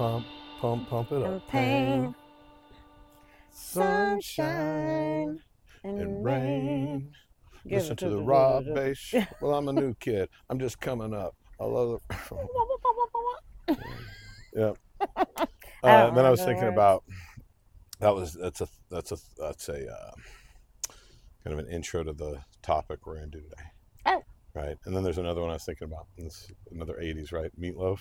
pump, 0.00 0.26
pump, 0.62 0.88
pump 0.88 1.12
it 1.12 1.22
up. 1.22 1.46
pain, 1.48 2.14
sunshine, 3.50 5.38
and, 5.84 6.24
rain. 6.24 7.12
Listen 7.66 7.96
to 7.96 8.08
the 8.08 8.16
the- 8.16 8.22
Rob 8.22 8.64
bass. 8.74 9.14
Well, 9.42 9.54
I'm 9.54 9.68
a 9.68 9.74
new 9.74 9.92
kid. 10.00 10.30
I'm 10.48 10.58
just 10.58 10.80
coming 10.80 11.12
up. 11.12 11.36
I 11.60 11.64
love 11.64 12.00
it. 13.68 13.76
yeah. 14.56 14.72
Uh, 15.82 16.10
then 16.10 16.26
I 16.26 16.30
was 16.30 16.44
thinking 16.44 16.68
about 16.68 17.04
that 18.00 18.14
was 18.14 18.34
that's 18.34 18.60
a 18.60 18.68
that's 18.90 19.12
a 19.12 19.16
that's 19.38 19.70
a 19.70 19.90
uh, 19.90 20.10
kind 21.42 21.58
of 21.58 21.58
an 21.58 21.72
intro 21.72 22.04
to 22.04 22.12
the 22.12 22.38
topic 22.60 23.06
we're 23.06 23.16
going 23.16 23.30
to 23.30 23.38
do 23.38 23.42
today. 23.44 23.62
Oh. 24.04 24.22
Right, 24.54 24.76
and 24.84 24.94
then 24.94 25.02
there's 25.02 25.16
another 25.16 25.40
one 25.40 25.48
I 25.48 25.54
was 25.54 25.64
thinking 25.64 25.88
about. 25.88 26.06
This 26.18 26.52
another 26.70 26.98
'80s, 27.02 27.32
right? 27.32 27.50
Meatloaf. 27.58 28.00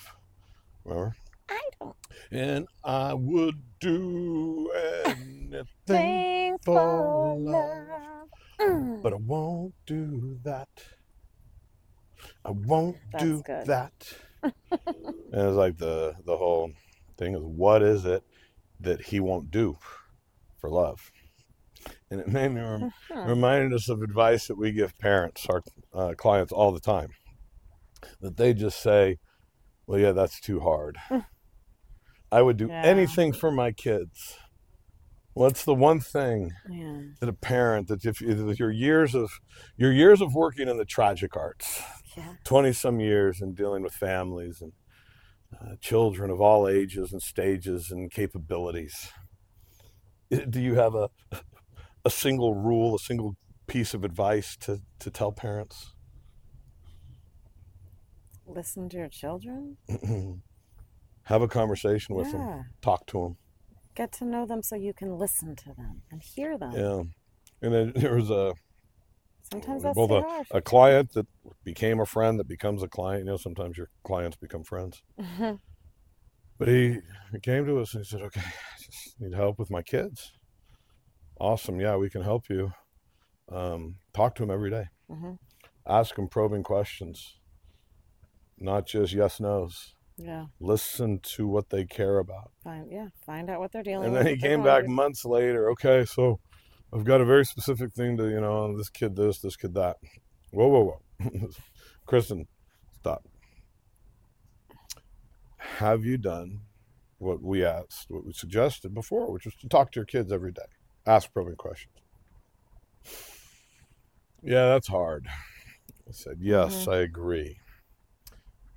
Remember? 0.83 1.15
I 1.49 1.61
don't 1.79 1.95
And 2.31 2.67
I 2.83 3.13
would 3.13 3.61
do 3.79 4.71
anything, 5.05 6.57
for 6.63 6.75
for 6.75 7.35
love. 7.37 8.27
Mm. 8.61 9.01
but 9.01 9.13
I 9.13 9.17
won't 9.17 9.73
do 9.85 10.37
that. 10.43 10.67
I 12.45 12.51
won't 12.51 12.97
do 13.17 13.41
good. 13.45 13.65
that. 13.67 13.93
and 14.43 14.51
it's 15.31 15.55
like 15.55 15.77
the 15.77 16.15
the 16.25 16.37
whole 16.37 16.71
thing 17.17 17.35
is 17.35 17.41
what 17.43 17.81
is 17.81 18.05
it 18.05 18.23
that 18.81 19.01
he 19.01 19.19
won't 19.19 19.49
do 19.51 19.77
for 20.59 20.69
love? 20.69 21.11
And 22.11 22.19
it 22.19 22.27
made 22.27 22.49
me 22.49 22.61
rem- 22.61 22.91
Mhm. 23.09 23.27
reminded 23.27 23.73
us 23.73 23.87
of 23.89 24.01
advice 24.01 24.47
that 24.47 24.57
we 24.57 24.71
give 24.73 24.97
parents, 24.97 25.45
our 25.49 25.63
uh, 25.93 26.13
clients, 26.17 26.51
all 26.51 26.71
the 26.73 26.79
time. 26.81 27.11
That 28.21 28.35
they 28.37 28.53
just 28.53 28.81
say, 28.81 29.17
"Well, 29.87 29.99
yeah, 29.99 30.11
that's 30.11 30.39
too 30.41 30.59
hard. 30.59 30.97
I 32.31 32.41
would 32.41 32.57
do 32.57 32.67
Yeah. 32.67 32.83
anything 32.83 33.33
for 33.33 33.51
my 33.51 33.71
kids." 33.71 34.37
What's 35.33 35.63
the 35.63 35.75
one 35.75 35.99
thing 36.01 36.51
Yeah. 36.69 37.01
that 37.21 37.29
a 37.29 37.33
parent 37.33 37.87
that 37.87 38.03
if, 38.05 38.21
if 38.21 38.59
your 38.59 38.71
years 38.71 39.15
of 39.15 39.31
your 39.77 39.91
years 39.93 40.21
of 40.21 40.33
working 40.33 40.67
in 40.67 40.77
the 40.77 40.85
tragic 40.85 41.37
arts, 41.37 41.81
Yeah. 42.17 42.35
twenty 42.43 42.73
some 42.73 42.99
years 42.99 43.39
and 43.41 43.55
dealing 43.55 43.83
with 43.83 43.93
families 43.93 44.61
and 44.61 44.73
uh, 45.59 45.75
children 45.81 46.29
of 46.29 46.41
all 46.41 46.67
ages 46.67 47.11
and 47.13 47.21
stages 47.21 47.91
and 47.91 48.11
capabilities, 48.11 49.11
do 50.49 50.59
you 50.61 50.75
have 50.75 50.95
a 50.95 51.09
a 52.05 52.09
single 52.09 52.55
rule, 52.55 52.95
a 52.95 52.99
single 52.99 53.35
piece 53.67 53.93
of 53.93 54.03
advice 54.03 54.57
to 54.57 54.81
to 54.99 55.09
tell 55.11 55.31
parents? 55.31 55.93
Listen 58.45 58.89
to 58.89 58.97
your 58.97 59.09
children. 59.09 59.77
have 61.29 61.41
a 61.43 61.47
conversation 61.47 62.15
with 62.15 62.31
them, 62.31 62.65
talk 62.81 63.05
to 63.07 63.21
them. 63.23 63.37
Get 63.95 64.11
to 64.13 64.25
know 64.25 64.45
them 64.45 64.61
so 64.63 64.75
you 64.75 64.93
can 64.93 65.11
listen 65.17 65.55
to 65.55 65.73
them 65.77 66.01
and 66.11 66.21
hear 66.21 66.57
them. 66.57 66.71
Yeah, 66.71 67.01
and 67.61 67.73
then 67.73 67.93
there 67.95 68.15
was 68.15 68.29
a 68.29 68.53
Sometimes 69.51 69.81
that's 69.83 69.95
both 69.95 70.11
harsh. 70.23 70.47
a 70.51 70.61
client 70.61 71.13
that 71.13 71.25
became 71.63 71.99
a 71.99 72.05
friend 72.05 72.39
that 72.39 72.47
becomes 72.47 72.83
a 72.83 72.87
client. 72.87 73.25
You 73.25 73.31
know, 73.31 73.37
sometimes 73.37 73.77
your 73.77 73.89
clients 74.03 74.37
become 74.37 74.63
friends. 74.63 75.01
Mhm. 75.19 75.59
But 76.59 76.67
he, 76.67 76.99
he 77.31 77.39
came 77.39 77.65
to 77.65 77.79
us 77.79 77.93
and 77.93 78.03
he 78.03 78.09
said, 78.09 78.21
"Okay, 78.21 78.41
I 78.41 78.75
just 78.83 79.19
need 79.19 79.33
help 79.33 79.57
with 79.59 79.71
my 79.71 79.81
kids." 79.81 80.33
Awesome, 81.39 81.79
yeah, 81.79 81.95
we 81.95 82.09
can 82.09 82.21
help 82.21 82.49
you. 82.49 82.73
Um, 83.51 83.95
talk 84.13 84.35
to 84.35 84.43
them 84.43 84.51
every 84.51 84.69
day. 84.69 84.87
Mhm. 85.09 85.37
Ask 85.87 86.15
them 86.15 86.27
probing 86.27 86.63
questions, 86.63 87.39
not 88.57 88.85
just 88.87 89.13
yes 89.13 89.39
nos. 89.39 89.95
Yeah. 90.21 90.45
Listen 90.59 91.19
to 91.19 91.47
what 91.47 91.69
they 91.69 91.85
care 91.85 92.19
about. 92.19 92.51
Find 92.63 92.91
yeah. 92.91 93.07
Find 93.25 93.49
out 93.49 93.59
what 93.59 93.71
they're 93.71 93.83
dealing 93.83 94.07
And 94.07 94.13
with. 94.13 94.21
And 94.21 94.27
then 94.27 94.35
he 94.35 94.41
came 94.41 94.63
back 94.63 94.87
months 94.87 95.25
later. 95.25 95.69
Okay, 95.71 96.05
so 96.05 96.39
I've 96.93 97.05
got 97.05 97.21
a 97.21 97.25
very 97.25 97.45
specific 97.45 97.93
thing 97.93 98.17
to 98.17 98.29
you 98.29 98.41
know 98.41 98.75
this 98.77 98.89
kid 98.89 99.15
this 99.15 99.39
this 99.39 99.55
kid 99.55 99.73
that. 99.75 99.97
Whoa 100.51 100.67
whoa 100.67 100.99
whoa, 101.19 101.49
Kristen, 102.05 102.47
stop. 102.99 103.23
Have 105.57 106.03
you 106.03 106.17
done 106.17 106.61
what 107.19 107.41
we 107.41 107.63
asked, 107.63 108.05
what 108.09 108.25
we 108.25 108.33
suggested 108.33 108.93
before, 108.93 109.31
which 109.31 109.45
was 109.45 109.55
to 109.55 109.69
talk 109.69 109.91
to 109.91 109.99
your 109.99 110.05
kids 110.05 110.31
every 110.31 110.51
day, 110.51 110.61
ask 111.05 111.31
probing 111.31 111.55
questions? 111.55 111.93
Yeah, 114.41 114.69
that's 114.69 114.87
hard. 114.87 115.27
I 116.07 116.11
said, 116.11 116.37
yes, 116.39 116.73
mm-hmm. 116.73 116.91
I 116.91 116.97
agree. 116.97 117.59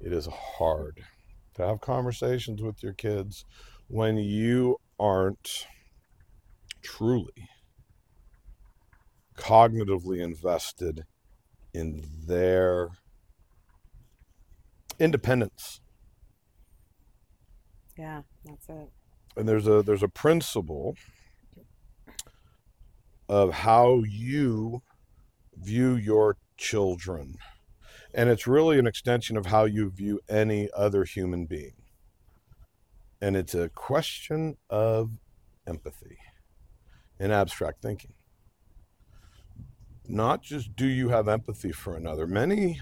It 0.01 0.13
is 0.13 0.27
hard 0.27 1.03
to 1.55 1.67
have 1.67 1.81
conversations 1.81 2.63
with 2.63 2.83
your 2.83 2.93
kids 2.95 3.45
when 3.89 4.17
you 4.17 4.77
aren't 4.99 5.67
truly 6.83 7.49
cognitively 9.37 10.21
invested 10.23 11.05
in 11.75 12.03
their 12.27 12.91
independence 14.99 15.81
Yeah, 17.97 18.23
that's 18.45 18.69
it. 18.69 18.91
and 19.37 19.49
there's 19.49 19.67
a 19.67 19.83
there's 19.83 20.03
a 20.03 20.09
principle 20.09 20.97
of 23.29 23.53
how 23.53 24.03
you 24.09 24.83
view 25.57 25.95
your 25.97 26.37
children 26.57 27.37
and 28.15 28.29
it's 28.29 28.47
really 28.47 28.79
an 28.79 28.87
extension 28.87 29.37
of 29.37 29.47
how 29.47 29.65
you 29.65 29.91
view 29.91 30.21
any 30.29 30.69
other 30.77 31.05
human 31.05 31.47
being. 31.47 31.75
And 33.21 33.37
it's 33.37 33.55
a 33.55 33.69
question 33.69 34.57
of 34.69 35.19
empathy 35.67 36.19
and 37.19 37.33
abstract 37.33 37.83
thinking. 37.83 38.15
Not 40.09 40.43
just 40.43 40.75
do 40.75 40.87
you 40.87 41.09
have 41.11 41.29
empathy 41.29 41.73
for 41.73 41.97
another. 41.97 42.27
Many 42.27 42.81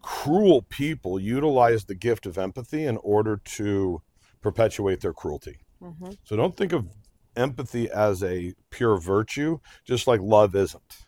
cruel 0.00 0.62
people 0.62 1.20
utilize 1.20 1.84
the 1.84 1.94
gift 1.94 2.26
of 2.26 2.38
empathy 2.38 2.86
in 2.86 2.96
order 2.98 3.40
to 3.44 4.02
perpetuate 4.40 5.00
their 5.00 5.12
cruelty. 5.12 5.58
Hmm 5.78 6.10
so 6.24 6.36
don't 6.36 6.56
think 6.56 6.72
of 6.72 6.88
empathy 7.36 7.90
as 7.90 8.22
a 8.22 8.54
pure 8.70 8.98
virtue, 8.98 9.58
just 9.84 10.06
like 10.06 10.20
love 10.20 10.54
isn't. 10.54 11.06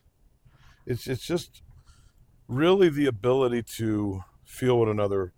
It's 0.86 1.06
it's 1.06 1.26
just 1.26 1.62
really 2.48 2.88
the 2.88 3.06
ability 3.06 3.62
to 3.76 4.22
feel 4.44 4.78
what 4.78 4.88
another 4.88 5.32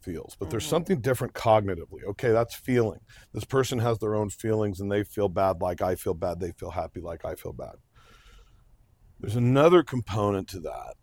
feels. 0.00 0.36
But 0.38 0.50
there's 0.50 0.64
Mhm. 0.64 0.68
something 0.68 1.00
different 1.00 1.34
cognitively. 1.34 2.04
Okay, 2.08 2.30
that's 2.30 2.54
feeling. 2.54 3.00
This 3.32 3.44
person 3.44 3.80
has 3.80 3.98
their 3.98 4.14
own 4.14 4.30
feelings 4.30 4.80
and 4.80 4.90
they 4.90 5.04
feel 5.04 5.28
bad 5.28 5.60
like 5.60 5.82
I 5.82 5.94
feel 5.96 6.14
bad, 6.14 6.40
they 6.40 6.52
feel 6.52 6.70
happy 6.70 7.00
like 7.00 7.24
I 7.24 7.34
feel 7.34 7.52
bad. 7.52 7.76
There's 9.20 9.36
another 9.36 9.82
component 9.82 10.48
to 10.50 10.60
that 10.60 10.94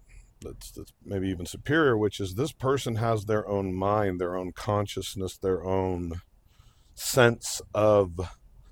that's, 0.41 0.71
that's 0.71 0.93
maybe 1.03 1.29
even 1.29 1.45
superior, 1.45 1.97
which 1.97 2.19
is 2.19 2.35
this 2.35 2.53
person 2.53 2.95
has 2.95 3.25
their 3.25 3.47
own 3.47 3.73
mind, 3.73 4.19
their 4.19 4.35
own 4.35 4.53
consciousness, 4.53 5.37
their 5.37 5.63
own 5.65 6.21
sense 6.95 7.61
of 7.73 8.15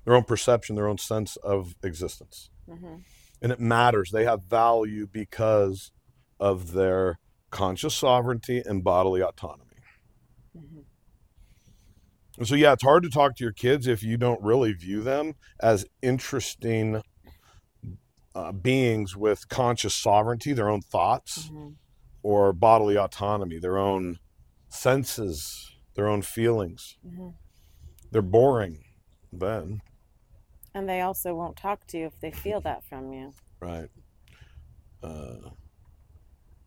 their 0.04 0.14
own 0.14 0.24
perception, 0.24 0.76
their 0.76 0.88
own 0.88 0.98
sense 0.98 1.36
of 1.36 1.74
existence. 1.82 2.50
hmm 2.66 2.96
And 3.42 3.52
it 3.52 3.60
matters. 3.60 4.10
They 4.10 4.24
have 4.24 4.44
value 4.44 5.06
because 5.06 5.92
of 6.40 6.72
their 6.72 7.18
conscious 7.50 7.94
sovereignty 7.94 8.62
and 8.64 8.82
bodily 8.82 9.22
autonomy. 9.22 9.76
hmm 10.56 10.80
And 12.38 12.48
so, 12.48 12.54
yeah, 12.54 12.72
it's 12.72 12.82
hard 12.82 13.02
to 13.04 13.10
talk 13.10 13.36
to 13.36 13.44
your 13.44 13.52
kids 13.52 13.86
if 13.86 14.02
you 14.02 14.16
don't 14.16 14.42
really 14.42 14.72
view 14.72 15.02
them 15.02 15.34
as 15.60 15.86
interesting 16.02 17.02
uh, 18.34 18.52
beings 18.52 19.16
with 19.16 19.48
conscious 19.48 19.94
sovereignty, 19.94 20.52
their 20.52 20.68
own 20.68 20.80
thoughts, 20.80 21.48
hmm 21.48 21.70
or 22.24 22.54
bodily 22.54 22.96
autonomy, 22.96 23.58
their 23.58 23.76
own 23.76 24.18
senses, 24.70 25.76
their 25.94 26.08
own 26.08 26.22
feelings. 26.22 26.96
hmm 27.06 27.28
They're 28.10 28.22
boring 28.22 28.82
then. 29.30 29.82
And 30.72 30.88
they 30.88 31.02
also 31.02 31.34
won't 31.34 31.56
talk 31.56 31.86
to 31.88 31.98
you 31.98 32.06
if 32.06 32.18
they 32.20 32.30
feel 32.30 32.60
that 32.62 32.82
from 32.82 33.12
you. 33.12 33.34
Right. 33.60 33.90
Uh, 35.02 35.50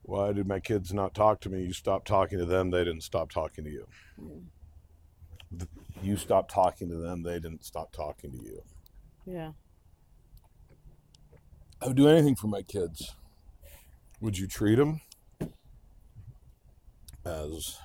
why 0.07 0.31
did 0.31 0.47
my 0.47 0.59
kids 0.59 0.93
not 0.93 1.13
talk 1.13 1.41
to 1.41 1.49
me? 1.49 1.63
You 1.63 1.73
stopped 1.73 2.07
talking 2.07 2.39
to 2.39 2.45
them, 2.45 2.71
they 2.71 2.83
didn't 2.83 3.03
stop 3.03 3.29
talking 3.29 3.65
to 3.65 3.69
you. 3.69 3.87
Mm. 4.19 5.67
You 6.01 6.15
stopped 6.15 6.49
talking 6.49 6.89
to 6.89 6.95
them, 6.95 7.23
they 7.23 7.39
didn't 7.39 7.65
stop 7.65 7.91
talking 7.91 8.31
to 8.31 8.37
you. 8.37 8.63
Yeah. 9.25 9.51
I 11.81 11.87
would 11.87 11.97
do 11.97 12.07
anything 12.07 12.35
for 12.35 12.47
my 12.47 12.61
kids. 12.61 13.15
Would 14.21 14.37
you 14.37 14.47
treat 14.47 14.75
them 14.75 15.01
as 17.25 17.77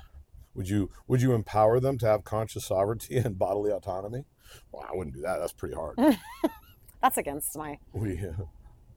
would 0.54 0.68
you 0.68 0.90
would 1.08 1.20
you 1.20 1.34
empower 1.34 1.80
them 1.80 1.98
to 1.98 2.06
have 2.06 2.22
conscious 2.22 2.66
sovereignty 2.66 3.16
and 3.24 3.38
bodily 3.38 3.72
autonomy? 3.72 4.24
Well, 4.70 4.86
I 4.88 4.94
wouldn't 4.96 5.16
do 5.16 5.22
that. 5.22 5.38
That's 5.38 5.52
pretty 5.52 5.74
hard. 5.74 5.98
That's 7.02 7.18
against 7.18 7.56
my 7.56 7.78
We 7.92 8.18
uh, 8.18 8.44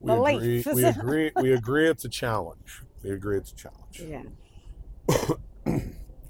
we 0.00 0.12
agree, 0.12 0.64
we 0.72 0.84
agree 0.84 1.32
we 1.34 1.52
agree 1.52 1.88
it's 1.88 2.04
a 2.04 2.08
challenge. 2.08 2.82
We 3.06 3.12
agree 3.12 3.38
it's 3.38 3.52
a 3.52 3.54
challenge. 3.54 4.00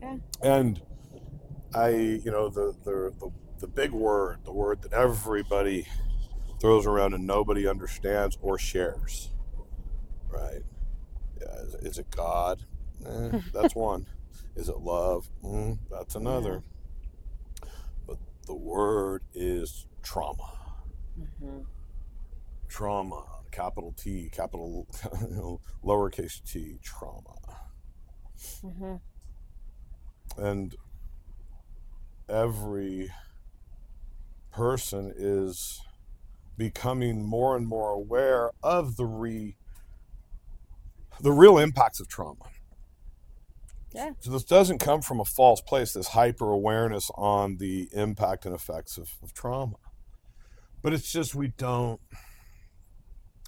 yeah. 0.03 0.17
And 0.43 0.83
I, 1.75 1.89
you 1.89 2.31
know, 2.31 2.51
the, 2.51 2.75
the 2.85 3.15
the 3.19 3.31
the 3.61 3.67
big 3.67 3.93
word, 3.93 4.41
the 4.45 4.53
word 4.53 4.83
that 4.83 4.93
everybody 4.93 5.87
throws 6.61 6.87
around 6.87 7.15
and 7.15 7.27
nobody 7.27 7.67
understands 7.67 8.37
or 8.43 8.59
shares, 8.59 9.31
right? 10.29 10.61
Yeah, 11.41 11.55
is, 11.63 11.75
is 11.77 11.99
it 11.99 12.11
God? 12.11 12.61
Eh, 13.07 13.41
that's 13.55 13.75
one. 13.75 14.07
Is 14.55 14.69
it 14.69 14.77
love? 14.81 15.31
Mm, 15.43 15.79
that's 15.91 16.15
another. 16.15 16.63
But 18.07 18.19
the 18.47 18.55
word 18.55 19.23
is 19.35 19.87
trauma. 20.03 20.53
hmm 21.41 21.61
Trauma, 22.69 23.25
capital 23.53 23.93
T, 23.97 24.31
capital 24.33 24.87
lowercase 25.85 26.43
t, 26.45 26.79
trauma. 26.83 27.35
hmm 28.63 28.97
and 30.37 30.75
every 32.29 33.11
person 34.53 35.13
is 35.17 35.81
becoming 36.57 37.27
more 37.27 37.57
and 37.57 37.67
more 37.67 37.91
aware 37.91 38.51
of 38.63 38.97
the 38.97 39.07
re 39.07 39.57
the 41.21 41.33
real 41.33 41.59
impacts 41.59 42.01
of 42.01 42.09
trauma. 42.09 42.47
Yeah. 43.95 44.13
So 44.21 44.31
this 44.31 44.45
doesn't 44.45 44.79
come 44.79 45.01
from 45.03 45.21
a 45.21 45.25
false 45.25 45.61
place, 45.63 45.93
this 45.95 46.09
hyper 46.09 46.51
awareness 46.51 47.11
on 47.17 47.59
the 47.59 47.89
impact 47.93 48.45
and 48.47 48.55
effects 48.55 48.99
of, 48.99 49.11
of 49.23 49.33
trauma. 49.33 49.77
But 50.83 50.93
it's 50.93 51.11
just 51.11 51.35
we 51.35 51.49
don't 51.49 52.01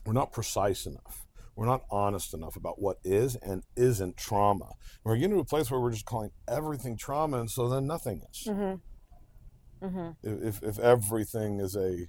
we're 0.09 0.15
not 0.15 0.33
precise 0.33 0.87
enough. 0.87 1.27
We're 1.55 1.67
not 1.67 1.83
honest 1.91 2.33
enough 2.33 2.57
about 2.57 2.81
what 2.81 2.97
is 3.05 3.37
and 3.37 3.63
isn't 3.77 4.17
trauma. 4.17 4.71
We're 5.05 5.17
getting 5.17 5.33
to 5.33 5.41
a 5.41 5.45
place 5.45 5.71
where 5.71 5.79
we're 5.79 5.91
just 5.93 6.07
calling 6.07 6.31
everything 6.49 6.97
trauma, 6.97 7.41
and 7.41 7.51
so 7.51 7.69
then 7.69 7.87
nothing 7.87 8.23
is. 8.31 8.45
hmm 8.47 8.75
hmm 9.83 10.09
If, 10.23 10.63
if 10.63 10.79
everything 10.79 11.61
is 11.61 11.77
a 11.77 12.07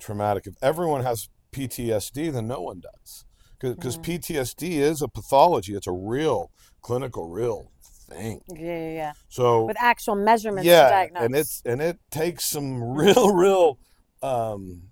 traumatic, 0.00 0.48
if 0.48 0.54
everyone 0.60 1.04
has 1.04 1.28
PTSD, 1.52 2.32
then 2.32 2.48
no 2.48 2.62
one 2.62 2.80
does. 2.80 3.24
Because 3.60 3.96
Mhm. 3.96 4.02
PTSD 4.02 4.78
is 4.80 5.00
a 5.00 5.06
pathology, 5.08 5.74
it's 5.74 5.86
a 5.86 5.92
real, 5.92 6.50
clinical, 6.82 7.28
real 7.28 7.70
thing. 8.08 8.40
Yeah, 8.48 8.56
yeah, 8.58 8.90
yeah. 8.92 9.12
So, 9.28 9.66
With 9.66 9.76
actual 9.78 10.16
measurements 10.16 10.64
to 10.64 10.72
yeah, 10.72 10.88
diagnose. 10.88 11.22
and 11.26 11.36
it's 11.36 11.62
and 11.64 11.80
it 11.80 12.00
takes 12.10 12.46
some 12.46 12.82
real, 12.98 13.32
real 13.32 13.78
um, 14.20 14.89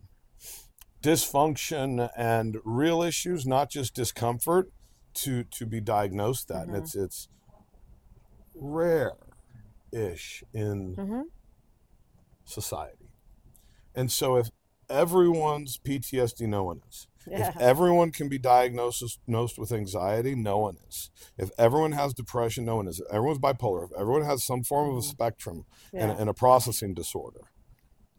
dysfunction 1.03 2.11
and 2.17 2.59
real 2.65 3.03
issues, 3.03 3.47
not 3.47 3.71
just 3.71 3.95
discomfort, 3.95 4.71
to 5.15 5.45
to 5.45 5.67
be 5.67 5.81
diagnosed 5.81 6.49
that, 6.49 6.67
and 6.69 6.77
Mhm. 6.77 6.83
it's 6.83 6.95
it's 6.95 7.29
rare-ish 8.55 10.43
in 10.53 10.95
hmm 10.95 11.21
society. 12.45 13.11
And 13.95 14.11
so 14.11 14.37
if 14.37 14.49
everyone's 14.89 15.77
PTSD, 15.77 16.47
no 16.49 16.65
one 16.65 16.81
is. 16.89 17.07
Yeah. 17.27 17.51
If 17.51 17.57
everyone 17.59 18.11
can 18.11 18.31
be 18.31 18.39
diagnosed 18.39 19.03
with 19.59 19.71
anxiety, 19.71 20.35
no 20.35 20.57
one 20.57 20.79
is. 20.89 21.11
If 21.37 21.51
everyone 21.59 21.93
has 21.93 22.15
depression, 22.15 22.65
no 22.65 22.77
one 22.77 22.89
is. 22.89 23.01
If 23.01 23.07
everyone's 23.13 23.39
bipolar. 23.41 23.85
If 23.85 23.93
everyone 23.99 24.23
has 24.25 24.45
some 24.45 24.63
form 24.65 24.89
of 24.91 24.97
a 24.97 25.01
Mhm. 25.01 25.11
spectrum 25.11 25.67
yeah. 25.93 26.09
and, 26.11 26.21
and 26.21 26.31
a 26.31 26.35
processing 26.35 26.95
disorder, 26.95 27.51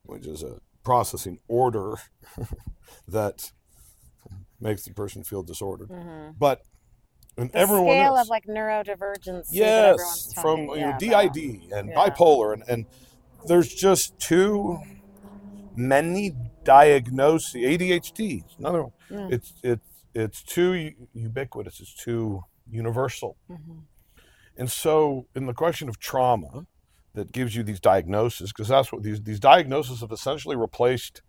which 0.04 0.28
is 0.28 0.44
a 0.44 0.60
processing 0.84 1.40
order 1.48 1.96
that 3.08 3.52
makes 4.60 4.84
the 4.84 4.94
person 4.94 5.24
feel 5.24 5.44
disordered. 5.44 5.90
hmm 5.90 6.30
But 6.38 6.62
and 7.38 7.52
The 7.52 7.58
everyone 7.58 7.98
scale 7.98 8.16
is. 8.16 8.22
of 8.22 8.28
like 8.30 8.46
neurodivergence. 8.46 9.48
that 9.60 9.94
everyone's 9.94 10.26
Yes, 10.28 10.34
from 10.34 10.44
talking, 10.44 10.62
you 10.62 10.68
know 10.68 10.76
yeah, 10.76 10.90
about. 11.22 11.34
DID 11.34 11.72
and 11.74 11.90
Yeah. 11.90 11.96
bipolar, 12.10 12.54
and, 12.54 12.64
and 12.68 12.86
there's 13.48 13.74
just 13.74 14.18
too 14.20 14.80
many 15.76 16.34
diagnoses. 16.66 17.54
ADHD, 17.56 18.38
is 18.46 18.56
another 18.58 18.84
one. 18.84 18.92
Mm. 19.12 19.32
It's 19.34 19.54
it's 19.64 19.86
it's 20.14 20.44
too 20.44 20.92
ubiquitous. 21.14 21.80
It's 21.80 21.94
too 21.96 22.42
universal. 22.70 23.38
Mhm. 23.50 23.84
And 24.58 24.70
so, 24.70 25.28
in 25.36 25.46
the 25.46 25.54
question 25.54 25.88
of 25.88 26.00
trauma, 26.00 26.66
that 27.16 27.32
gives 27.32 27.56
you 27.56 27.64
these 27.64 27.80
diagnoses, 27.80 28.52
because 28.52 28.68
that's 28.68 28.92
what 28.92 29.04
these 29.04 29.22
these 29.22 29.40
diagnoses 29.40 30.02
have 30.02 30.12
essentially 30.12 30.56
replaced 30.56 31.22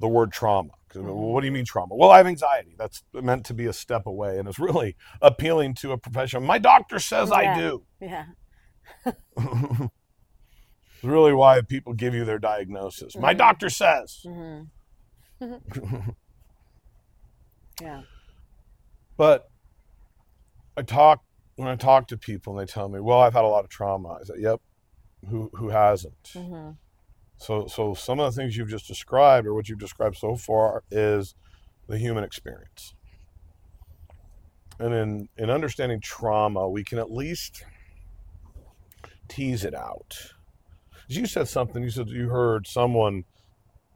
the 0.00 0.08
word 0.08 0.32
trauma. 0.32 0.70
Mhm. 0.92 1.14
What 1.14 1.40
do 1.40 1.46
you 1.46 1.52
mean 1.52 1.64
trauma? 1.64 1.94
Well, 1.94 2.10
I 2.10 2.18
have 2.18 2.26
anxiety. 2.26 2.74
That's 2.78 3.02
meant 3.12 3.44
to 3.46 3.54
be 3.54 3.66
a 3.66 3.72
step 3.72 4.06
away, 4.06 4.38
and 4.38 4.48
it's 4.48 4.58
really 4.58 4.96
appealing 5.20 5.74
to 5.76 5.92
a 5.92 5.98
professional. 5.98 6.42
My 6.42 6.58
doctor 6.58 6.98
says 6.98 7.30
I 7.32 7.54
do. 7.56 7.84
Yeah. 8.00 8.26
It's 9.06 9.16
really 11.02 11.32
why 11.32 11.60
people 11.62 11.92
give 11.94 12.14
you 12.14 12.24
their 12.24 12.38
diagnosis. 12.38 13.16
My 13.16 13.34
Mhm. 13.34 13.38
doctor 13.38 13.68
says. 13.70 14.20
Mm-hmm. 14.26 14.64
Yeah. 17.82 18.02
but 19.16 19.50
I 20.76 20.82
talk 20.82 21.24
when 21.56 21.66
I 21.68 21.74
talk 21.76 22.06
to 22.08 22.16
people 22.16 22.56
and 22.58 22.66
they 22.68 22.70
tell 22.72 22.88
me, 22.88 23.00
"Well, 23.00 23.20
I've 23.20 23.32
had 23.34 23.44
a 23.44 23.48
lot 23.48 23.64
of 23.64 23.70
trauma." 23.70 24.18
I 24.20 24.24
said, 24.24 24.36
"Yep, 24.38 24.60
who 25.26 25.50
who 25.54 25.70
hasn't?" 25.70 26.32
hmm 26.34 26.70
So 27.38 27.66
so 27.66 27.94
some 27.94 28.20
of 28.20 28.34
the 28.34 28.40
things 28.40 28.56
you've 28.56 28.68
just 28.70 28.88
described 28.88 29.46
or 29.46 29.54
what 29.54 29.68
you've 29.68 29.78
described 29.78 30.16
so 30.16 30.36
far 30.36 30.84
is 30.90 31.34
the 31.88 31.98
human 31.98 32.24
experience. 32.24 32.94
And 34.78 34.94
in 34.94 35.28
in 35.36 35.50
understanding 35.50 36.00
trauma, 36.00 36.68
we 36.68 36.84
can 36.84 36.98
at 36.98 37.10
least 37.10 37.64
tease 39.28 39.64
it 39.64 39.74
out. 39.74 40.34
You 41.08 41.26
said 41.26 41.48
something. 41.48 41.82
You 41.82 41.90
said 41.90 42.08
you 42.08 42.28
heard 42.30 42.66
someone 42.66 43.24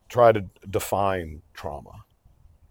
try 0.09 0.33
to 0.33 0.45
define 0.69 1.43
trauma 1.55 2.05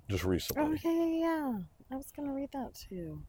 just 0.09 0.23
recently. 0.23 0.63
Oh 0.63 0.77
yeah, 0.83 0.91
yeah, 0.91 1.19
yeah. 1.19 1.59
I 1.91 1.95
was 1.95 2.11
gonna 2.15 2.33
read 2.33 2.49
that 2.53 2.75
too. 2.75 3.23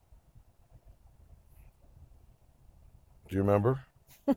Do 3.27 3.35
you 3.35 3.41
remember? 3.41 3.81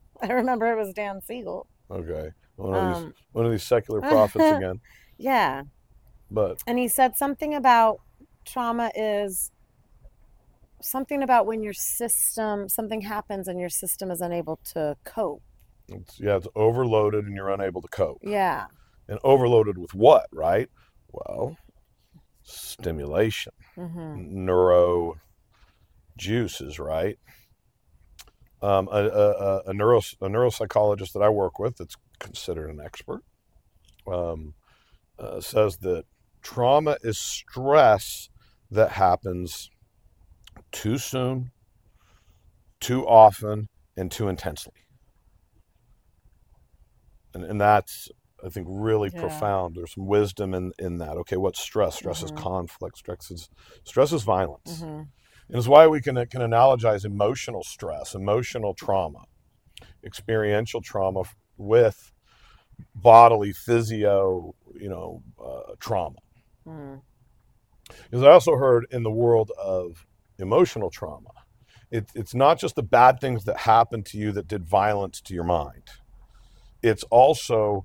I 0.22 0.32
remember 0.32 0.70
it 0.72 0.76
was 0.76 0.92
Dan 0.94 1.20
Siegel. 1.22 1.66
Okay, 1.90 2.30
one 2.56 2.74
of 2.74 2.82
these 2.82 3.04
Um, 3.04 3.14
one 3.32 3.44
of 3.46 3.52
these 3.52 3.64
secular 3.64 4.00
prophets 4.02 4.50
again. 4.50 4.80
yeah, 5.18 5.62
But 6.30 6.58
and 6.66 6.78
he 6.78 6.88
said 6.88 7.16
something 7.16 7.54
about 7.54 8.00
trauma 8.46 8.90
is 8.94 9.50
something 10.80 11.22
about 11.22 11.46
when 11.46 11.62
your 11.62 11.72
system 11.72 12.68
something 12.68 13.02
happens 13.02 13.48
and 13.48 13.60
your 13.60 13.68
system 13.68 14.10
is 14.10 14.20
unable 14.20 14.58
to 14.64 14.96
cope. 15.04 15.42
it's, 15.88 16.18
yeah, 16.20 16.36
it's 16.36 16.48
overloaded 16.54 17.24
and 17.26 17.34
you're 17.36 17.50
unable 17.50 17.82
to 17.82 17.88
cope. 17.88 18.22
Yeah. 18.22 18.66
And 19.08 19.18
overloaded 19.24 19.78
with 19.78 19.94
what? 19.94 20.26
Right? 20.32 20.68
Well, 21.12 21.56
stimulation, 22.42 23.52
hmm 23.76 24.16
neuro 24.16 25.16
juices, 26.16 26.78
right? 26.78 27.18
Um, 28.62 28.88
a, 28.92 29.08
a, 29.08 29.62
a, 29.66 29.74
neuro, 29.74 29.98
a 29.98 30.28
neuropsychologist 30.28 31.12
that 31.14 31.22
I 31.22 31.28
work 31.28 31.58
with, 31.58 31.78
that's 31.78 31.96
considered 32.20 32.70
an 32.70 32.80
expert, 32.80 33.24
um, 34.06 34.54
uh, 35.18 35.40
says 35.40 35.78
that 35.78 36.04
trauma 36.42 36.96
is 37.02 37.18
stress 37.18 38.28
that 38.70 38.92
happens 38.92 39.68
too 40.70 40.96
soon, 40.98 41.50
too 42.80 43.06
often, 43.06 43.68
and 43.96 44.10
too 44.12 44.28
intensely. 44.28 44.74
And, 47.34 47.44
and 47.44 47.60
that's, 47.60 48.08
I 48.44 48.48
think, 48.48 48.66
really 48.70 49.10
Yeah. 49.12 49.20
profound. 49.20 49.74
There's 49.76 49.94
some 49.94 50.06
wisdom 50.06 50.54
in, 50.54 50.72
in 50.78 50.98
that. 50.98 51.16
Okay, 51.18 51.36
what's 51.36 51.60
stress? 51.60 51.96
Stress 51.96 52.22
is 52.22 52.30
Mhm. 52.30 52.36
conflict. 52.36 52.98
Stress 52.98 53.30
is 53.30 53.48
stress 53.84 54.12
is 54.12 54.22
violence. 54.22 54.84
hmm 54.84 55.02
And 55.52 55.58
it's 55.58 55.68
why 55.68 55.86
we 55.86 56.00
can 56.00 56.14
can 56.28 56.40
analogize 56.40 57.04
emotional 57.04 57.62
stress, 57.62 58.14
emotional 58.14 58.72
trauma, 58.72 59.26
experiential 60.02 60.80
trauma 60.80 61.24
with 61.58 62.10
bodily 62.94 63.52
physio, 63.52 64.54
you 64.74 64.88
know, 64.88 65.22
uh, 65.44 65.74
trauma. 65.78 66.20
hmm 66.64 66.94
Because 68.04 68.22
I 68.22 68.30
also 68.30 68.56
heard 68.56 68.86
in 68.90 69.02
the 69.02 69.10
world 69.10 69.52
of 69.62 70.06
emotional 70.38 70.88
trauma, 70.88 71.32
it, 71.90 72.06
it's 72.14 72.34
not 72.34 72.58
just 72.58 72.74
the 72.74 72.82
bad 72.82 73.20
things 73.20 73.44
that 73.44 73.58
happened 73.58 74.06
to 74.06 74.18
you 74.18 74.32
that 74.32 74.48
did 74.48 74.64
violence 74.64 75.20
to 75.20 75.34
your 75.34 75.44
mind. 75.44 75.90
It's 76.82 77.04
also 77.04 77.84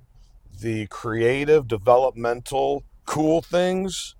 the 0.62 0.86
creative, 0.86 1.68
developmental, 1.68 2.84
cool 3.04 3.42
things 3.42 4.14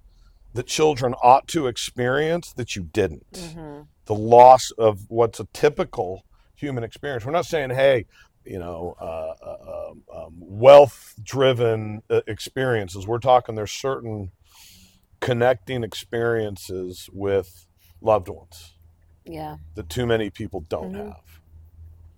that 0.54 0.66
children 0.66 1.14
ought 1.22 1.46
to 1.48 1.66
experience 1.66 2.52
that 2.54 2.74
you 2.76 2.82
didn't. 2.84 3.52
hmm 3.54 3.82
The 4.06 4.14
loss 4.14 4.70
of 4.72 5.04
what's 5.08 5.38
a 5.40 5.44
typical 5.52 6.24
human 6.54 6.82
experience. 6.84 7.24
We're 7.24 7.32
not 7.32 7.46
saying, 7.46 7.70
hey, 7.70 8.06
you 8.44 8.58
know, 8.58 8.96
uh, 9.00 9.34
uh, 9.44 9.90
um, 9.90 10.02
um, 10.14 10.32
wealth-driven 10.38 12.02
uh, 12.10 12.22
experiences. 12.26 13.06
We're 13.06 13.18
talking 13.18 13.54
there's 13.54 13.72
certain 13.72 14.30
connecting 15.20 15.84
experiences 15.84 17.10
with 17.12 17.66
loved 18.00 18.28
ones 18.28 18.74
Yeah. 19.24 19.56
that 19.74 19.88
too 19.90 20.06
many 20.06 20.30
people 20.30 20.60
don't 20.68 20.92
Mhm. 20.94 21.06
have. 21.08 21.40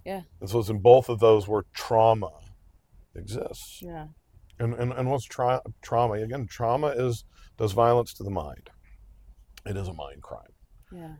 Yeah. 0.04 0.22
And 0.40 0.48
so 0.48 0.60
it's 0.60 0.68
in 0.68 0.78
both 0.78 1.08
of 1.08 1.18
those 1.18 1.48
where 1.48 1.64
trauma 1.72 2.30
exists. 3.14 3.82
Yeah. 3.82 4.08
And 4.58 4.74
and, 4.74 4.92
and 4.92 5.10
what's 5.10 5.24
tra- 5.24 5.62
trauma? 5.82 6.14
Again, 6.14 6.46
trauma 6.46 6.88
is 6.88 7.24
does 7.60 7.72
violence 7.72 8.12
to 8.14 8.22
the 8.24 8.30
mind. 8.30 8.70
It 9.66 9.76
is 9.76 9.86
a 9.86 9.92
mind 9.92 10.22
crime. 10.22 10.54
Yeah. 10.90 11.14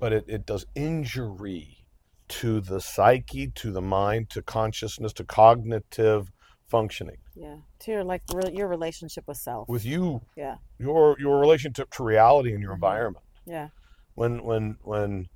But 0.00 0.12
it, 0.12 0.24
it 0.26 0.46
does 0.46 0.64
injury 0.74 1.86
to 2.28 2.60
the 2.60 2.80
psyche, 2.80 3.48
to 3.56 3.70
the 3.70 3.82
mind, 3.82 4.30
to 4.30 4.40
consciousness, 4.42 5.12
to 5.14 5.24
cognitive 5.24 6.32
functioning. 6.68 7.18
Yeah. 7.36 7.56
To 7.80 7.90
your 7.92 8.04
like 8.04 8.22
re- 8.34 8.52
your 8.52 8.68
relationship 8.68 9.24
with 9.28 9.36
self. 9.36 9.68
With 9.68 9.84
you, 9.84 10.22
Yeah. 10.36 10.56
your 10.78 11.16
your 11.20 11.38
relationship 11.38 11.90
to 11.90 12.02
reality 12.02 12.52
and 12.54 12.62
your 12.62 12.72
Mhm. 12.72 12.76
environment. 12.76 13.24
Yeah. 13.46 13.68
when 14.14 14.42
when 14.44 14.76
when 14.82 15.26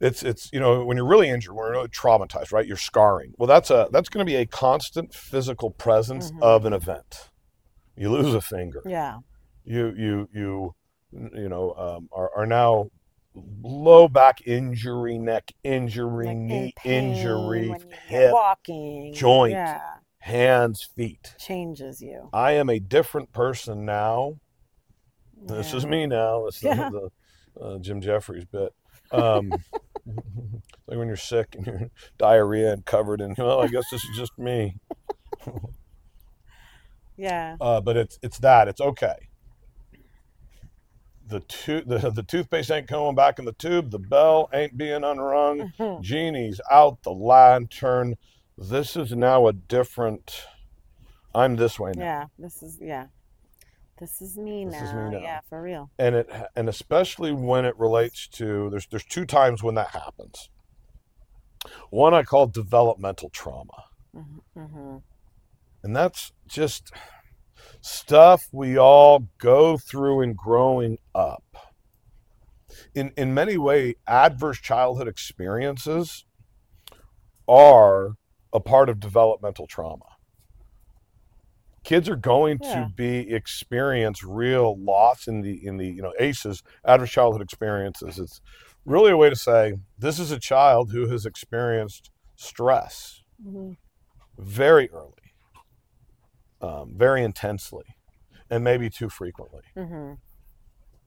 it's 0.00 0.22
it's 0.22 0.50
you 0.52 0.58
know 0.60 0.84
when 0.84 0.96
you're 0.96 1.06
really 1.06 1.28
injured 1.28 1.54
when 1.54 1.74
you're 1.74 1.86
traumatized 1.88 2.52
right 2.52 2.66
you're 2.66 2.76
scarring 2.76 3.32
well 3.38 3.46
that's 3.46 3.70
a 3.70 3.86
that's 3.92 4.08
going 4.08 4.24
to 4.24 4.30
be 4.30 4.36
a 4.36 4.46
constant 4.46 5.12
physical 5.14 5.70
presence 5.70 6.32
Mhm. 6.32 6.42
of 6.42 6.64
an 6.64 6.72
event 6.72 7.30
you 7.96 8.10
lose 8.10 8.34
a 8.34 8.40
finger 8.40 8.82
Yeah. 8.86 9.18
you 9.64 9.94
you 9.96 10.28
you 10.32 10.74
you 11.12 11.48
know 11.48 11.72
um, 11.74 12.08
are, 12.12 12.30
are 12.36 12.46
now 12.46 12.90
low 13.62 14.08
back 14.08 14.46
injury 14.46 15.18
neck 15.18 15.52
injury 15.64 16.26
Like 16.28 16.36
knee 16.36 16.74
injury 16.84 17.68
when 17.70 17.80
you 17.80 17.86
get 17.88 17.98
hip 18.06 18.32
walking. 18.32 19.12
joint. 19.14 19.52
Yeah. 19.52 19.80
hands 20.18 20.88
feet 20.96 21.34
Changes 21.38 22.00
you. 22.00 22.28
i 22.32 22.52
am 22.52 22.68
a 22.70 22.78
different 22.78 23.32
person 23.32 23.84
now 23.84 24.38
this 25.46 25.74
is 25.74 25.84
me 25.84 26.06
now. 26.06 26.46
This 26.46 26.62
Yeah. 26.62 26.86
is 26.86 26.92
the 26.92 27.10
uh, 27.60 27.78
Jim 27.78 28.00
Jefferies 28.00 28.46
bit. 28.46 28.72
Um, 29.10 29.52
like 30.86 30.96
when 30.96 31.06
you're 31.06 31.16
sick 31.18 31.54
and 31.54 31.66
you're 31.66 31.90
diarrhea 32.16 32.72
and 32.72 32.84
covered 32.86 33.20
in, 33.20 33.34
well, 33.36 33.60
I 33.60 33.66
guess 33.66 33.84
this 33.90 34.02
is 34.04 34.16
just 34.16 34.32
me. 34.38 34.76
Yeah. 37.16 37.56
Uh, 37.60 37.80
but 37.80 37.96
it's 37.96 38.18
it's 38.22 38.38
that. 38.38 38.68
It's 38.68 38.80
okay. 38.80 39.28
The, 41.26 41.40
to- 41.40 41.82
the 41.82 42.10
the 42.10 42.22
toothpaste 42.22 42.70
ain't 42.70 42.86
coming 42.88 43.14
back 43.14 43.38
in 43.38 43.44
the 43.46 43.52
tube. 43.52 43.90
The 43.90 43.98
bell 43.98 44.50
ain't 44.52 44.76
being 44.76 45.04
unrung. 45.04 45.72
Genie's 46.02 46.60
out 46.70 47.02
the 47.02 47.12
lantern. 47.12 48.16
This 48.58 48.94
is 48.96 49.12
now 49.12 49.46
a 49.48 49.52
different. 49.52 50.44
I'm 51.34 51.56
this 51.56 51.80
way 51.80 51.92
now. 51.96 52.02
Yeah. 52.04 52.24
This 52.38 52.62
is 52.62 52.78
yeah. 52.80 53.06
This 53.98 54.20
is 54.20 54.36
me 54.36 54.64
This 54.66 54.74
now. 54.74 54.84
is 54.84 54.92
me 54.92 55.10
now. 55.16 55.22
Yeah, 55.22 55.40
for 55.48 55.62
real. 55.62 55.90
and 55.98 56.14
it 56.16 56.30
and 56.56 56.68
especially 56.68 57.32
when 57.32 57.64
it 57.64 57.78
relates 57.78 58.26
to 58.28 58.68
there's 58.70 58.86
there's 58.88 59.04
two 59.04 59.24
times 59.24 59.62
when 59.62 59.76
that 59.76 59.90
happens 59.90 60.50
one 61.90 62.12
i 62.12 62.22
call 62.24 62.46
developmental 62.46 63.30
trauma 63.30 63.84
Mm-hmm. 64.16 64.96
And 65.84 65.94
that's 65.94 66.32
just 66.48 66.90
stuff 67.82 68.48
we 68.52 68.78
all 68.78 69.28
go 69.38 69.76
through 69.78 70.22
in 70.22 70.32
growing 70.34 70.98
up 71.14 71.44
in 72.94 73.12
in 73.16 73.34
many 73.34 73.56
ways, 73.58 73.94
adverse 74.06 74.58
childhood 74.60 75.06
experiences 75.06 76.24
are 77.46 78.14
a 78.52 78.60
part 78.60 78.88
of 78.88 78.98
developmental 79.00 79.66
trauma 79.66 80.06
kids 81.84 82.08
are 82.08 82.16
going 82.16 82.58
Yeah. 82.62 82.86
to 82.86 82.86
be 82.96 83.30
experience 83.32 84.24
real 84.24 84.76
loss 84.82 85.28
in 85.28 85.42
the 85.42 85.64
in 85.66 85.76
the 85.76 85.86
you 85.86 86.00
know 86.00 86.14
aces 86.18 86.62
adverse 86.86 87.10
childhood 87.10 87.42
experiences 87.42 88.18
it's 88.18 88.40
really 88.86 89.10
a 89.10 89.16
way 89.16 89.28
to 89.28 89.36
say 89.36 89.74
this 89.98 90.18
is 90.18 90.30
a 90.30 90.38
child 90.38 90.92
who 90.92 91.08
has 91.08 91.26
experienced 91.26 92.10
stress 92.36 93.20
Mm-hmm. 93.46 93.72
very 94.38 94.88
early, 94.90 95.23
um, 96.64 96.94
very 96.96 97.22
intensely, 97.22 97.84
and 98.50 98.62
maybe 98.64 98.88
too 98.90 99.08
frequently. 99.08 99.62
Mm-hmm. 99.76 100.12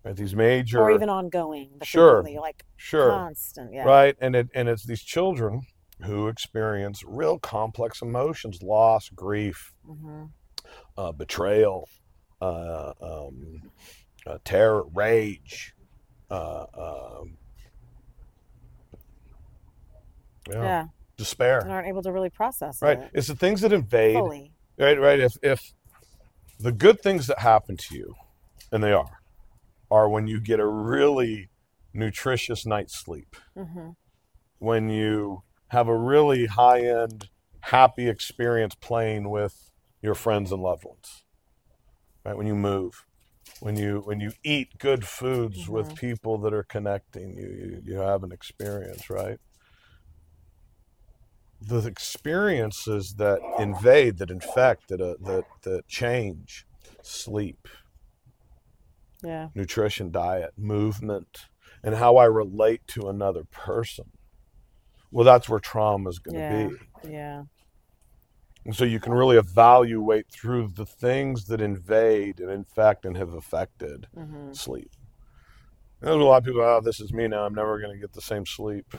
Right? 0.04 0.16
These 0.16 0.36
major, 0.36 0.80
Or 0.82 0.92
even 0.92 1.10
ongoing. 1.10 1.70
but 1.80 1.88
Sure. 1.88 2.24
Like 2.24 2.64
sure, 2.78 3.10
constant. 3.10 3.74
Yeah. 3.74 3.84
right, 3.84 4.16
and 4.22 4.36
it 4.36 4.48
and 4.54 4.70
it's 4.70 4.86
these 4.86 5.02
children 5.02 5.62
who 6.04 6.28
experience 6.28 7.04
real 7.06 7.40
complex 7.40 8.02
emotions: 8.02 8.62
loss, 8.62 9.10
grief, 9.10 9.74
Mm-hmm. 9.90 10.26
uh, 10.98 11.12
betrayal, 11.12 11.90
uh, 12.42 12.94
um, 13.02 13.64
uh, 14.26 14.38
terror, 14.44 14.84
rage. 14.94 15.74
Uh, 16.30 16.66
um, 17.22 17.38
yeah, 20.50 20.62
Yeah. 20.62 20.82
And 20.82 20.90
despair. 21.18 21.68
aren't 21.70 21.88
able 21.88 22.04
to 22.04 22.12
really 22.12 22.30
process 22.30 22.82
Right, 22.82 23.00
it 23.00 23.12
it's 23.14 23.28
the 23.28 23.36
things 23.36 23.62
that 23.62 23.74
invade 23.74 24.16
fully. 24.16 24.52
Right 24.78 25.00
right. 25.00 25.20
If 25.20 25.34
if 25.42 25.74
the 26.60 26.72
good 26.72 27.02
things 27.02 27.28
that 27.28 27.40
happen 27.40 27.78
to 27.78 27.96
you 27.96 28.16
and 28.72 28.84
they 28.84 28.92
are 28.94 29.20
are 29.90 30.10
when 30.10 30.28
you 30.28 30.40
get 30.40 30.60
a 30.60 30.68
really 30.68 31.50
nutritious 31.94 32.66
night's 32.66 32.98
sleep. 32.98 33.36
Mm-hmm. 33.56 33.90
when 34.60 34.90
you 34.90 35.44
have 35.70 35.88
a 35.88 35.98
really 35.98 36.46
high 36.48 36.82
end 36.82 37.30
happy 37.62 38.08
experience 38.08 38.76
playing 38.76 39.30
with 39.30 39.72
your 40.02 40.16
friends 40.16 40.52
and 40.52 40.62
loved 40.62 40.86
ones. 40.86 41.24
Right 42.26 42.38
when 42.38 42.48
you 42.48 42.56
move. 42.56 43.06
When 43.60 43.76
you 43.78 44.02
when 44.06 44.20
you 44.20 44.32
eat 44.44 44.78
good 44.78 45.06
foods 45.08 45.68
with 45.70 45.96
people 45.96 46.38
that 46.40 46.54
are 46.54 46.64
connecting 46.64 47.36
you, 47.36 47.48
you 47.48 47.82
you 47.84 47.96
have 48.00 48.24
an 48.24 48.32
experience 48.32 49.10
right 49.10 49.40
the 51.62 51.86
experiences 51.88 53.16
that 53.16 53.40
invade 53.60 54.18
that 54.18 54.30
infect 54.32 54.90
that 54.90 55.02
uh, 55.02 55.16
that 55.22 55.46
that 55.64 55.88
change 55.88 56.66
sleep 57.02 57.68
Yeah. 59.24 59.50
nutrition, 59.56 60.12
diet, 60.12 60.52
movement, 60.58 61.48
and 61.84 61.96
how 61.96 62.18
I 62.18 62.26
relate 62.26 62.82
to 62.90 63.10
another 63.10 63.44
person. 63.46 64.12
Well, 65.12 65.26
that's 65.26 65.50
where 65.50 65.60
trauma 65.60 66.10
is 66.10 66.20
going 66.20 66.36
to 66.36 66.42
Yeah. 66.42 66.70
be. 67.04 67.10
Yeah. 67.10 67.44
And 68.66 68.76
so 68.76 68.84
you 68.84 69.00
can 69.00 69.14
really 69.14 69.38
evaluate 69.38 70.28
through 70.30 70.70
the 70.76 70.86
things 70.86 71.46
that 71.46 71.62
invade 71.62 72.40
and 72.40 72.52
infect 72.52 73.06
and 73.06 73.16
have 73.18 73.34
affected 73.34 74.08
Mm-hmm. 74.16 74.54
sleep. 74.54 74.92
And 76.02 76.10
there's 76.10 76.22
a 76.22 76.26
lot 76.26 76.38
of 76.40 76.44
people, 76.44 76.62
oh, 76.62 76.82
this 76.82 77.00
is 77.00 77.14
me 77.14 77.28
now. 77.28 77.46
I'm 77.46 77.56
never 77.56 77.80
going 77.80 77.94
to 77.94 78.00
get 78.00 78.14
the 78.14 78.22
same 78.22 78.46
sleep. 78.46 78.94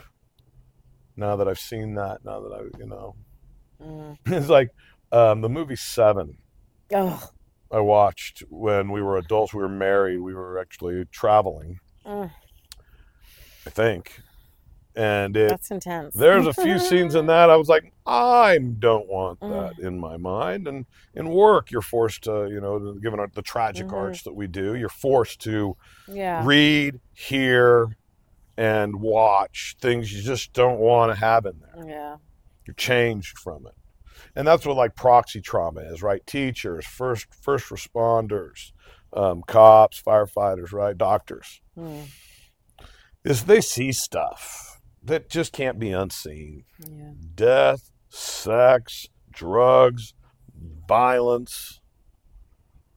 Now 1.19 1.35
that 1.35 1.47
I've 1.49 1.59
seen 1.59 1.95
that, 1.95 2.23
now 2.23 2.39
that 2.39 2.53
I, 2.53 2.77
you 2.79 2.85
know, 2.87 3.15
Mm. 3.81 4.17
it's 4.25 4.49
like 4.49 4.69
um, 5.11 5.39
the 5.41 5.47
movie 5.49 5.75
Seven. 5.77 6.37
Oh. 6.93 7.29
I 7.71 7.79
watched 7.79 8.43
when 8.49 8.91
we 8.91 9.01
were 9.01 9.17
adults. 9.17 9.53
We 9.53 9.61
were 9.61 9.69
married. 9.69 10.19
We 10.19 10.33
were 10.33 10.59
actually 10.59 11.05
traveling, 11.11 11.79
Mm. 12.05 12.29
I 13.65 13.69
think. 13.69 14.19
And 14.95 15.37
it, 15.37 15.49
That's 15.49 15.71
intense. 15.71 16.13
there's 16.15 16.45
a 16.47 16.53
few 16.53 16.77
scenes 16.79 17.15
in 17.15 17.27
that 17.27 17.49
I 17.49 17.55
was 17.55 17.69
like, 17.69 17.93
I 18.05 18.57
don't 18.57 19.07
want 19.07 19.39
Mm. 19.39 19.49
that 19.77 19.85
in 19.85 19.97
my 19.97 20.17
mind. 20.17 20.67
And 20.67 20.85
in 21.15 21.29
work, 21.29 21.71
you're 21.71 21.81
forced 21.81 22.23
to, 22.23 22.49
you 22.49 22.59
know, 22.59 22.93
given 22.95 23.19
the 23.33 23.41
tragic 23.41 23.87
Mhm. 23.87 23.93
arts 23.93 24.23
that 24.23 24.33
we 24.33 24.47
do, 24.47 24.75
you're 24.75 24.89
forced 24.89 25.39
to 25.41 25.77
Yeah. 26.07 26.43
read, 26.45 26.99
hear, 27.13 27.95
and 28.59 28.97
watch 28.99 29.77
things 29.79 30.11
you 30.11 30.21
just 30.21 30.51
don't 30.51 30.79
want 30.79 31.13
to 31.13 31.17
have 31.17 31.45
in 31.45 31.61
there. 31.61 31.87
Yeah. 31.87 32.15
You're 32.67 32.73
changed 32.73 33.37
from 33.39 33.65
it. 33.65 33.73
And 34.35 34.45
that's 34.45 34.65
what 34.65 34.75
like 34.75 34.95
proxy 34.97 35.39
trauma 35.39 35.79
is, 35.79 36.03
right? 36.03 36.25
Teachers, 36.27 36.85
first 36.85 37.27
first 37.33 37.69
responders, 37.69 38.73
um, 39.13 39.43
cops, 39.47 40.01
firefighters, 40.01 40.73
right? 40.73 40.97
Doctors. 40.97 41.61
Mm. 41.77 42.07
Is 43.23 43.45
they 43.45 43.61
see 43.61 43.93
stuff 43.93 44.81
that 45.01 45.29
just 45.29 45.53
can't 45.53 45.79
be 45.79 45.91
unseen. 45.91 46.65
Yeah. 46.79 47.11
Death, 47.35 47.91
sex, 48.09 49.07
drugs, 49.31 50.13
violence, 50.85 51.79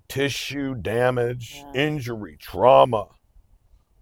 tissue 0.09 0.75
damage, 0.75 1.63
Yeah. 1.73 1.83
injury, 1.83 2.37
trauma, 2.41 3.07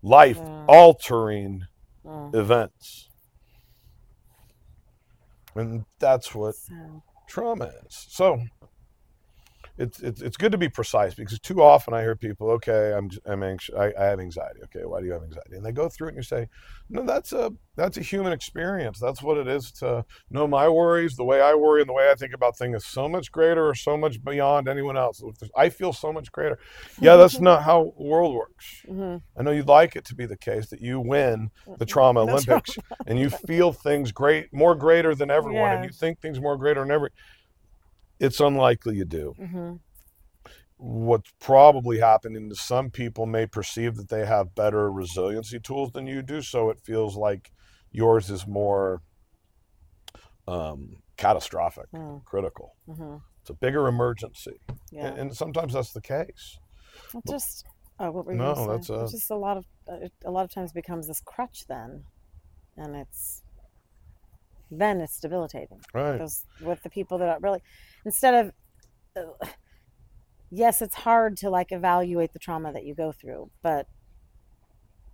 life 0.02 0.40
altering 0.66 1.62
Mm. 2.04 2.35
events. 2.35 3.09
And 5.54 5.85
that's 5.99 6.35
what 6.35 6.54
So, 6.54 7.02
trauma 7.28 7.66
is. 7.87 8.07
So 8.09 8.42
it's, 9.81 10.01
it's 10.01 10.21
it's 10.23 10.37
good 10.37 10.53
to 10.53 10.59
be 10.59 10.69
precise 10.69 11.15
because 11.15 11.41
too 11.41 11.63
often 11.63 11.95
I 11.95 12.03
hear 12.03 12.15
people, 12.17 12.51
okay, 12.53 12.93
I'm 12.93 13.11
I'm 13.27 13.43
anxious, 13.43 13.75
I, 13.75 13.93
I 13.99 14.05
have 14.05 14.21
anxiety. 14.21 14.61
Okay, 14.65 14.85
why 14.85 15.01
do 15.01 15.07
you 15.07 15.13
have 15.13 15.23
anxiety? 15.23 15.57
And 15.57 15.65
they 15.65 15.73
go 15.73 15.89
through 15.89 16.09
it 16.09 16.11
and 16.11 16.19
you 16.19 16.23
say, 16.23 16.49
no, 16.89 17.03
that's 17.05 17.33
a 17.33 17.51
that's 17.77 17.97
a 17.97 18.03
human 18.03 18.33
experience. 18.33 19.01
That's 19.01 19.23
what 19.23 19.39
it 19.39 19.49
is 19.49 19.73
to 19.81 20.05
know 20.31 20.47
my 20.47 20.69
worries, 20.69 21.17
the 21.17 21.25
way 21.25 21.41
I 21.41 21.55
worry, 21.55 21.81
and 21.81 21.89
the 21.89 21.95
way 21.95 22.11
I 22.11 22.15
think 22.15 22.35
about 22.35 22.57
things 22.59 22.77
is 22.77 22.87
so 22.87 23.09
much 23.09 23.33
greater 23.33 23.67
or 23.67 23.75
so 23.75 23.97
much 23.97 24.23
beyond 24.23 24.69
anyone 24.69 24.97
else. 24.97 25.23
I 25.57 25.71
feel 25.71 25.93
so 25.93 26.13
much 26.13 26.31
greater. 26.31 26.59
Yeah, 27.01 27.17
that's 27.17 27.41
not 27.41 27.63
how 27.63 27.93
the 27.97 28.05
world 28.05 28.35
works. 28.35 28.85
hmm 28.87 29.17
I 29.39 29.43
know 29.43 29.53
you'd 29.53 29.69
like 29.69 29.97
it 29.97 30.05
to 30.07 30.15
be 30.15 30.27
the 30.27 30.37
case 30.37 30.69
that 30.71 30.81
you 30.81 31.01
win 31.01 31.51
the 31.79 31.87
trauma 31.87 32.21
Olympics 32.23 32.79
and 33.07 33.19
you 33.19 33.31
feel 33.31 33.73
things 33.73 34.13
great, 34.13 34.53
more 34.53 34.75
greater 34.75 35.15
than 35.15 35.31
everyone, 35.31 35.73
and 35.73 35.83
you 35.83 35.91
think 35.91 36.21
things 36.21 36.41
more 36.41 36.57
greater 36.57 36.81
than 36.81 36.91
every. 36.91 37.11
It's 38.21 38.39
unlikely 38.41 38.97
you 38.97 39.05
do. 39.07 39.35
hmm 39.39 39.75
What's 40.77 41.31
probably 41.41 41.99
happening 41.99 42.50
is 42.50 42.61
some 42.61 42.91
people 42.91 43.27
may 43.27 43.47
perceive 43.47 43.97
that 43.97 44.09
they 44.09 44.25
have 44.25 44.55
better 44.55 44.91
resiliency 44.91 45.61
tools 45.61 45.93
than 45.93 46.07
you 46.07 46.23
do, 46.23 46.41
so 46.41 46.71
it 46.71 46.81
feels 46.81 47.17
like 47.17 47.50
yours 47.93 48.31
is 48.31 48.47
more 48.47 49.03
um, 50.49 50.97
catastrophic, 51.17 51.91
Mm. 51.93 52.25
critical. 52.25 52.77
hmm 52.87 53.17
It's 53.43 53.50
a 53.50 53.55
bigger 53.55 53.89
emergency, 53.89 54.59
Yeah. 54.91 55.09
and, 55.09 55.19
and 55.19 55.37
sometimes 55.37 55.75
that's 55.75 55.93
the 55.93 56.00
case. 56.00 56.59
It 57.15 57.25
just 57.29 57.67
oh, 57.99 58.11
what 58.11 58.25
were 58.25 58.33
you 58.33 58.39
No, 58.39 58.55
that's, 58.67 58.89
It's 58.89 59.12
just 59.12 59.31
a 59.31 59.37
lot 59.37 59.57
of 59.59 59.67
uh, 59.87 59.97
it, 60.07 60.12
a 60.25 60.31
lot 60.31 60.45
of 60.45 60.50
times 60.50 60.73
becomes 60.73 61.07
this 61.09 61.21
crutch 61.21 61.67
then, 61.69 62.05
and 62.77 62.97
it's 62.97 63.43
then 64.71 65.00
it's 65.00 65.21
debilitating. 65.21 65.81
Right. 65.93 66.19
Those 66.19 66.45
with 66.61 66.83
the 66.83 66.91
people 66.91 67.19
that 67.19 67.29
are 67.29 67.39
really 67.41 67.62
instead 68.04 68.35
of 68.47 68.52
uh, 69.16 69.47
yes, 70.50 70.83
it's 70.83 70.95
hard 70.95 71.37
to 71.38 71.50
like 71.50 71.73
evaluate 71.73 72.33
the 72.33 72.38
trauma 72.38 72.73
that 72.73 72.85
you 72.85 72.95
go 72.95 73.12
through, 73.12 73.50
but 73.62 73.87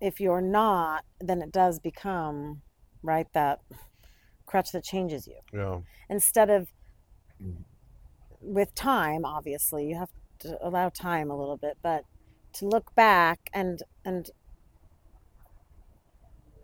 if 0.00 0.20
you're 0.20 0.42
not, 0.42 1.04
then 1.20 1.40
it 1.42 1.50
does 1.52 1.78
become 1.78 2.62
right 3.02 3.26
that 3.32 3.60
crutch 4.46 4.70
that 4.72 4.84
changes 4.84 5.26
you 5.26 5.38
Yeah. 5.52 5.80
instead 6.08 6.50
of 6.50 6.68
with 8.40 8.74
time 8.74 9.24
obviously 9.24 9.86
you 9.86 9.96
have 9.96 10.10
to 10.38 10.56
allow 10.62 10.88
time 10.88 11.30
a 11.30 11.36
little 11.36 11.56
bit 11.56 11.76
but 11.82 12.04
to 12.52 12.66
look 12.66 12.94
back 12.94 13.50
and 13.52 13.82
and 14.04 14.30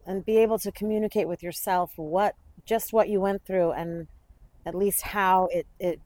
and 0.06 0.24
be 0.24 0.38
able 0.38 0.58
to 0.58 0.70
communicate 0.72 1.28
with 1.28 1.42
yourself 1.42 1.92
what 1.96 2.34
just 2.64 2.92
what 2.92 3.08
you 3.08 3.20
went 3.20 3.44
through 3.44 3.72
and 3.72 4.06
at 4.64 4.74
least 4.74 5.02
how 5.02 5.48
it 5.50 5.66
it 5.78 6.00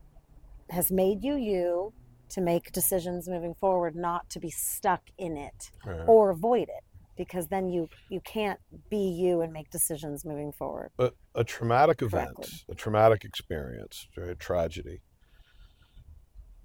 has 0.71 0.91
made 0.91 1.23
you 1.23 1.37
you 1.37 1.93
to 2.31 2.41
make 2.41 2.73
decisions 2.73 3.29
moving 3.29 3.55
forward 3.55 3.95
not 3.95 4.29
to 4.31 4.41
be 4.41 4.51
stuck 4.51 5.03
in 5.19 5.37
it 5.37 5.71
Right. 5.85 6.07
or 6.09 6.31
avoid 6.31 6.69
it 6.69 6.85
because 7.17 7.49
then 7.49 7.69
you 7.69 7.89
you 8.11 8.21
can't 8.21 8.61
be 8.91 8.99
you 9.11 9.41
and 9.41 9.53
make 9.53 9.71
decisions 9.71 10.25
moving 10.25 10.53
forward 10.53 10.91
But 10.97 11.15
a 11.35 11.45
traumatic 11.45 12.03
event, 12.03 12.31
Correctly. 12.37 12.47
a 12.71 12.75
traumatic 12.75 13.25
experience, 13.25 14.09
a 14.17 14.35
tragedy, 14.35 15.03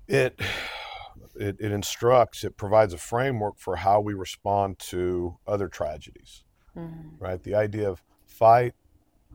it, 0.08 0.40
it 1.36 1.58
it 1.60 1.72
instructs, 1.72 2.44
it 2.44 2.58
provides 2.58 2.94
a 2.94 2.98
framework 2.98 3.56
for 3.60 3.78
how 3.78 4.00
we 4.02 4.14
respond 4.14 4.80
to 4.80 5.38
other 5.48 5.68
tragedies, 5.68 6.44
Mhm. 6.76 7.18
right? 7.20 7.42
The 7.44 7.56
idea 7.56 7.90
of 7.90 8.04
fight, 8.26 8.74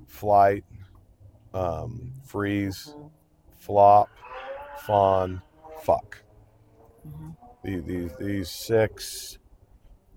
flight, 0.08 0.64
um, 1.54 2.14
freeze, 2.24 2.96
Mhm. 2.96 3.10
flop, 3.56 4.10
fawn, 4.84 5.42
fuck. 5.82 6.22
Mhm. 7.06 7.36
The- 7.62 7.80
These 7.80 8.16
these 8.16 8.50
six 8.50 9.38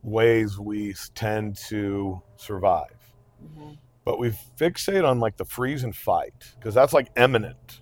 ways 0.03 0.57
we 0.59 0.93
tend 1.13 1.57
to 1.57 2.21
survive 2.37 3.13
Mhm. 3.43 3.77
but 4.05 4.17
we 4.17 4.29
fixate 4.57 5.05
on 5.07 5.19
like 5.19 5.35
the 5.37 5.43
freeze 5.45 5.83
and 5.83 5.93
fight 5.95 6.53
because 6.55 6.73
that's 6.73 6.93
like 6.93 7.09
imminent 7.17 7.81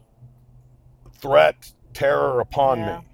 threat 1.13 1.71
terror 1.93 2.39
upon 2.39 2.79
Yeah. 2.79 2.99
me 2.99 3.05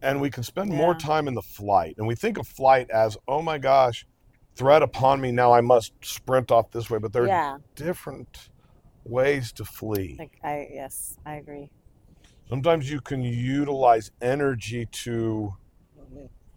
and 0.00 0.20
we 0.20 0.30
can 0.30 0.44
spend 0.44 0.70
more 0.70 0.94
time 0.94 1.26
in 1.26 1.34
the 1.34 1.42
flight 1.42 1.96
and 1.98 2.06
we 2.06 2.14
think 2.14 2.38
of 2.38 2.46
flight 2.46 2.88
as 2.90 3.16
oh 3.26 3.42
my 3.42 3.58
gosh 3.58 4.06
threat 4.54 4.82
upon 4.82 5.20
me 5.20 5.32
now 5.32 5.52
i 5.52 5.60
must 5.60 5.92
sprint 6.02 6.52
off 6.52 6.70
this 6.70 6.88
way 6.88 6.98
but 6.98 7.12
there 7.12 7.24
are 7.24 7.26
yeah 7.28 7.58
different 7.74 8.48
ways 9.04 9.52
to 9.52 9.64
flee 9.64 10.14
Like 10.18 10.38
I 10.44 10.68
yes, 10.72 11.16
I 11.26 11.34
agree. 11.34 11.70
Sometimes 12.48 12.90
you 12.90 13.00
can 13.00 13.22
utilize 13.22 14.10
energy 14.20 14.86
to 14.86 15.54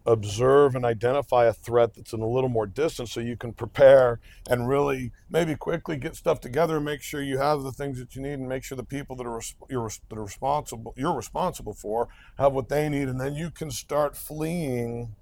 observe 0.07 0.73
and 0.75 0.83
identify 0.83 1.45
a 1.45 1.53
threat 1.53 1.93
that's 1.93 2.11
in 2.11 2.21
a 2.21 2.27
little 2.27 2.49
more 2.49 2.65
distance 2.65 3.11
so 3.11 3.19
you 3.19 3.37
can 3.37 3.53
prepare 3.53 4.19
and 4.49 4.67
really 4.67 5.11
maybe 5.29 5.53
quickly 5.55 5.95
get 5.95 6.15
stuff 6.15 6.39
together 6.39 6.77
and 6.77 6.85
make 6.85 7.01
sure 7.03 7.21
you 7.21 7.37
have 7.37 7.61
the 7.61 7.71
things 7.71 7.99
that 7.99 8.15
you 8.15 8.21
need 8.21 8.33
and 8.33 8.49
make 8.49 8.63
sure 8.63 8.75
the 8.75 8.83
people 8.83 9.15
that 9.15 9.27
are 9.27 9.39
you're, 9.69 9.91
that 10.09 10.17
are 10.17 10.23
responsible 10.23 10.91
you're 10.97 11.15
responsible 11.15 11.73
for 11.73 12.07
have 12.39 12.51
what 12.51 12.67
they 12.67 12.89
need 12.89 13.07
and 13.07 13.21
then 13.21 13.35
you 13.35 13.51
can 13.51 13.69
start 13.69 14.17
fleeing 14.17 15.15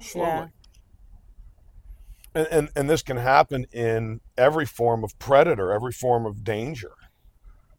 slowly 0.00 0.26
Yeah. 0.26 0.46
and, 2.34 2.48
and 2.50 2.68
and 2.74 2.90
this 2.90 3.02
can 3.02 3.18
happen 3.18 3.64
in 3.72 4.20
every 4.36 4.66
form 4.66 5.04
of 5.04 5.16
predator 5.20 5.70
every 5.72 5.92
form 5.92 6.26
of 6.26 6.42
danger 6.42 6.94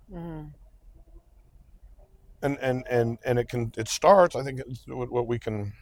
Mhm. 0.09 0.53
And 2.45 2.57
and 2.61 2.85
and 2.89 3.17
and 3.25 3.39
it 3.39 3.49
can 3.49 3.71
it 3.77 3.87
starts 3.89 4.35
i 4.35 4.43
think 4.43 4.61
it's 4.61 4.85
what, 4.87 5.27
we 5.27 5.39
can 5.39 5.73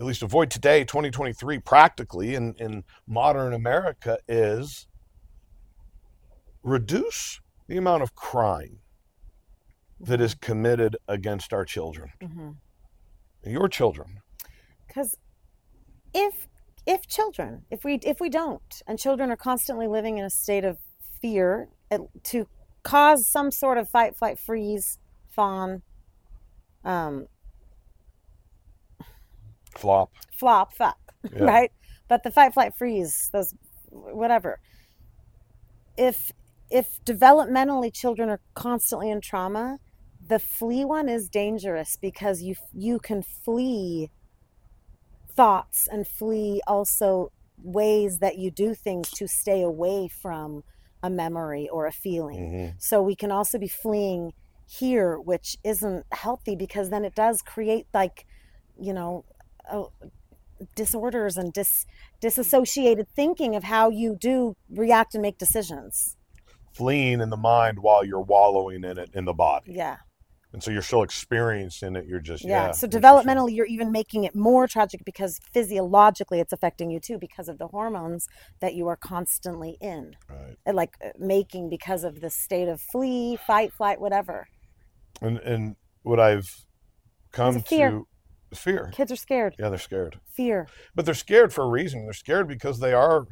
at 0.00 0.06
least 0.06 0.22
avoid 0.22 0.50
today 0.50 0.84
2023 0.84 1.58
practically 1.60 2.34
in 2.34 2.54
in 2.58 2.84
modern 3.06 3.54
america 3.54 4.18
is 4.28 4.86
reduce 6.62 7.40
the 7.68 7.76
amount 7.76 8.02
of 8.02 8.14
crime 8.14 8.80
that 10.00 10.20
is 10.20 10.34
committed 10.34 10.96
against 11.08 11.52
our 11.52 11.64
children 11.64 12.10
Mhm. 12.22 12.56
your 13.44 13.68
children 13.68 14.22
Because 14.88 15.16
if 16.14 16.48
if 16.86 17.06
children, 17.06 17.66
if 17.70 17.84
we 17.84 17.96
if 18.04 18.20
we 18.20 18.28
don't, 18.30 18.82
and 18.86 18.98
children 18.98 19.30
are 19.30 19.36
constantly 19.36 19.86
living 19.86 20.18
in 20.18 20.24
a 20.24 20.30
state 20.30 20.64
of 20.64 20.78
fear 21.20 21.68
to 22.24 22.48
cause 22.82 23.26
some 23.26 23.50
sort 23.50 23.78
of 23.78 23.88
fight, 23.88 24.16
flight, 24.16 24.38
freeze, 24.38 24.98
fawn, 25.30 25.82
um, 26.84 27.26
flop 29.76 30.10
flop, 30.32 30.72
fuck, 30.74 30.98
Yeah. 31.32 31.44
right? 31.44 31.72
But 32.08 32.22
the 32.24 32.30
fight, 32.30 32.54
flight, 32.54 32.74
freeze, 32.76 33.28
those 33.32 33.54
whatever. 33.90 34.60
If 35.96 36.32
if 36.70 36.98
developmentally 37.04 37.92
children 37.92 38.28
are 38.30 38.40
constantly 38.54 39.10
in 39.10 39.20
trauma, 39.20 39.78
the 40.26 40.38
flee 40.38 40.84
one 40.84 41.08
is 41.08 41.28
dangerous 41.28 41.96
because 42.00 42.42
you 42.42 42.54
you 42.72 42.98
can 42.98 43.22
flee 43.22 44.10
thoughts 45.28 45.88
and 45.90 46.06
flee 46.06 46.60
also 46.66 47.32
ways 47.62 48.18
that 48.18 48.38
you 48.38 48.50
do 48.50 48.74
things 48.74 49.10
to 49.10 49.26
stay 49.28 49.62
away 49.62 50.08
from 50.08 50.64
a 51.02 51.10
memory 51.10 51.68
or 51.68 51.86
a 51.86 51.92
feeling. 51.92 52.50
Mhm. 52.52 52.82
So 52.82 53.02
we 53.02 53.14
can 53.14 53.30
also 53.30 53.58
be 53.58 53.68
fleeing 53.68 54.32
here, 54.70 55.18
which 55.18 55.56
isn't 55.64 56.04
healthy 56.12 56.54
because 56.56 56.90
then 56.90 57.04
it 57.04 57.14
does 57.14 57.42
create 57.42 57.86
like, 57.92 58.26
you 58.80 58.92
know, 58.92 59.24
uh, 59.70 59.84
disorders 60.76 61.36
and 61.36 61.52
dis 61.52 61.86
disassociated 62.20 63.06
thinking 63.16 63.56
of 63.56 63.64
how 63.64 63.88
you 63.90 64.14
do 64.20 64.54
react 64.70 65.14
and 65.14 65.22
make 65.22 65.38
decisions. 65.38 66.16
fleeing 66.72 67.20
in 67.20 67.30
the 67.30 67.36
mind 67.36 67.78
while 67.80 68.04
you're 68.04 68.20
wallowing 68.20 68.84
in 68.84 68.96
it 68.98 69.10
in 69.14 69.24
the 69.24 69.32
body 69.32 69.72
Yeah. 69.72 69.96
and 70.52 70.62
so 70.62 70.70
you're 70.70 70.82
still 70.82 71.02
experiencing 71.02 71.96
it 71.96 72.04
you're 72.06 72.20
just 72.20 72.44
Yeah. 72.44 72.66
yeah, 72.66 72.70
so 72.72 72.86
developmentally, 72.86 73.52
you're 73.56 73.66
even 73.76 73.90
making 73.90 74.22
it 74.24 74.34
more 74.36 74.68
tragic 74.68 75.00
because 75.04 75.40
physiologically 75.52 76.38
it's 76.40 76.52
affecting 76.52 76.88
you 76.92 77.00
too 77.00 77.18
because 77.18 77.48
of 77.48 77.58
the 77.58 77.66
hormones 77.68 78.28
that 78.60 78.74
you 78.74 78.86
are 78.86 78.96
constantly 78.96 79.72
in, 79.80 80.14
right 80.28 80.56
like 80.80 80.94
uh, 81.04 81.08
making 81.18 81.70
because 81.70 82.04
of 82.04 82.20
the 82.20 82.30
state 82.30 82.68
of 82.68 82.80
flee, 82.92 83.36
fight, 83.36 83.72
flight, 83.72 84.00
whatever. 84.00 84.46
And 85.20 85.38
and 85.38 85.76
what 86.02 86.18
i've 86.20 86.64
come 87.32 87.60
fear. 87.60 87.90
to 87.90 88.06
fear 88.56 88.90
Kids 88.92 89.12
are 89.12 89.16
scared. 89.16 89.54
yeah 89.58 89.68
they're 89.68 89.78
scared 89.78 90.18
Fear. 90.32 90.66
but 90.94 91.04
they're 91.04 91.14
scared 91.14 91.52
for 91.52 91.64
a 91.64 91.68
reason 91.68 92.04
they're 92.04 92.12
scared 92.12 92.48
because 92.48 92.80
they 92.80 92.92
are 92.92 93.24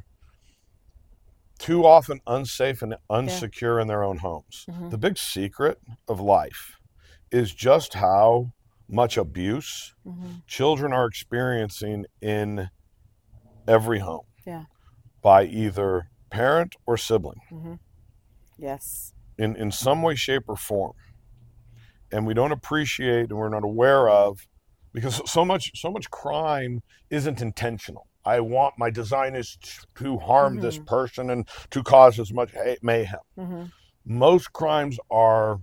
too 1.59 1.85
often 1.85 2.21
unsafe 2.27 2.83
and 2.83 2.95
unsecure 3.11 3.81
in 3.81 3.89
their 3.89 4.05
own 4.05 4.19
homes 4.19 4.65
Mhm. 4.69 4.91
the 4.91 4.99
big 4.99 5.19
secret 5.19 5.79
of 6.07 6.21
life 6.21 6.77
is 7.33 7.53
just 7.53 7.95
how 7.95 8.53
much 8.89 9.17
abuse 9.17 9.95
hmm 10.05 10.37
children 10.47 10.93
are 10.93 11.07
experiencing 11.07 12.07
in 12.23 12.71
every 13.67 13.99
home 13.99 14.25
Yeah. 14.47 14.65
by 15.21 15.45
either 15.45 16.11
parent 16.31 16.75
or 16.87 16.97
sibling 16.97 17.41
hmm 17.51 17.75
Yes. 18.57 19.13
in, 19.37 19.55
in 19.57 19.71
some 19.71 20.03
way, 20.03 20.15
shape, 20.17 20.45
or 20.49 20.57
form. 20.57 20.95
And 22.13 22.27
we 22.27 22.35
don't 22.35 22.53
appreciate 22.53 23.31
and 23.31 23.39
we're 23.39 23.49
not 23.49 23.65
aware 23.65 24.09
of 24.09 24.47
because 24.93 25.21
so 25.31 25.45
much 25.45 25.71
so 25.75 25.91
much 25.91 26.11
crime 26.11 26.81
isn't 27.11 27.41
intentional 27.41 28.07
i 28.25 28.41
want 28.41 28.75
my 28.79 28.91
design 28.91 29.35
is 29.35 29.59
to 29.95 30.19
harm 30.19 30.61
this 30.61 30.79
Mhm. 30.79 30.87
person 30.87 31.31
and 31.31 31.49
to 31.71 31.83
cause 31.83 32.19
as 32.19 32.33
much 32.33 32.51
mayhem 32.83 33.21
Mm-hmm. 33.39 33.65
most 34.05 34.53
crimes 34.53 34.99
are 35.11 35.61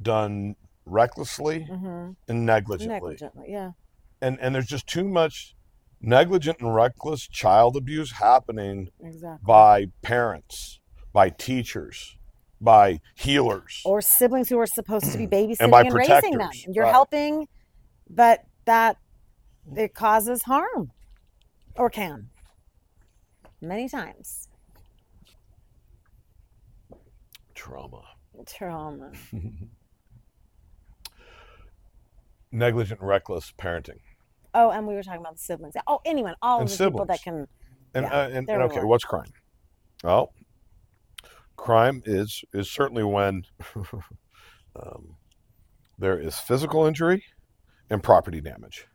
done 0.00 0.54
recklessly 0.84 1.66
Mm-hmm. 1.70 2.12
and 2.28 2.46
negligently 2.46 2.94
Negligently, 2.94 3.46
yeah. 3.50 3.72
and 4.20 4.38
and 4.40 4.54
there's 4.54 4.66
just 4.66 4.86
too 4.86 5.04
much 5.08 5.54
negligent 6.00 6.60
and 6.60 6.74
reckless 6.74 7.26
child 7.26 7.76
abuse 7.76 8.12
happening 8.12 8.88
Exactly. 9.02 9.44
by 9.44 9.86
parents 10.02 10.80
by 11.12 11.30
teachers 11.30 12.16
by 12.60 13.00
healers 13.14 13.82
or 13.84 14.00
siblings 14.00 14.48
who 14.48 14.58
are 14.58 14.66
supposed 14.66 15.10
to 15.12 15.18
be 15.18 15.26
babysitting 15.32 15.70
by 15.70 15.82
and, 15.82 15.94
raising 15.94 16.38
them. 16.38 16.50
You're 16.68 16.84
right. 16.84 16.92
helping, 16.92 17.46
but 18.08 18.44
that 18.64 18.96
it 19.76 19.94
causes 19.94 20.42
harm 20.42 20.90
or 21.76 21.90
can 21.90 22.30
many 23.60 23.88
times. 23.88 24.48
trauma 27.54 28.02
Trauma. 28.46 29.10
negligent 32.52 33.00
reckless 33.02 33.52
parenting 33.58 33.98
Oh, 34.54 34.70
and 34.70 34.86
we 34.86 34.94
were 34.94 35.02
talking 35.02 35.20
about 35.20 35.34
the 35.34 35.42
siblings. 35.42 35.74
Oh, 35.86 36.00
anyone, 36.04 36.34
all 36.40 36.60
And 36.60 36.70
of 36.70 36.76
the 36.76 36.90
people 36.90 37.04
that 37.06 37.22
can. 37.22 37.46
And, 37.94 38.04
Yeah, 38.04 38.12
uh, 38.12 38.28
and, 38.28 38.48
and 38.48 38.62
okay, 38.64 38.82
what's 38.82 39.04
crime? 39.04 39.32
Well, 40.02 40.32
crime 41.58 42.02
is 42.06 42.42
is 42.54 42.70
certainly 42.70 43.04
when 43.04 43.42
um, 44.76 45.16
there 45.98 46.18
is 46.18 46.38
physical 46.38 46.86
injury 46.86 47.24
and 47.90 48.02
property 48.02 48.40
damage, 48.40 48.86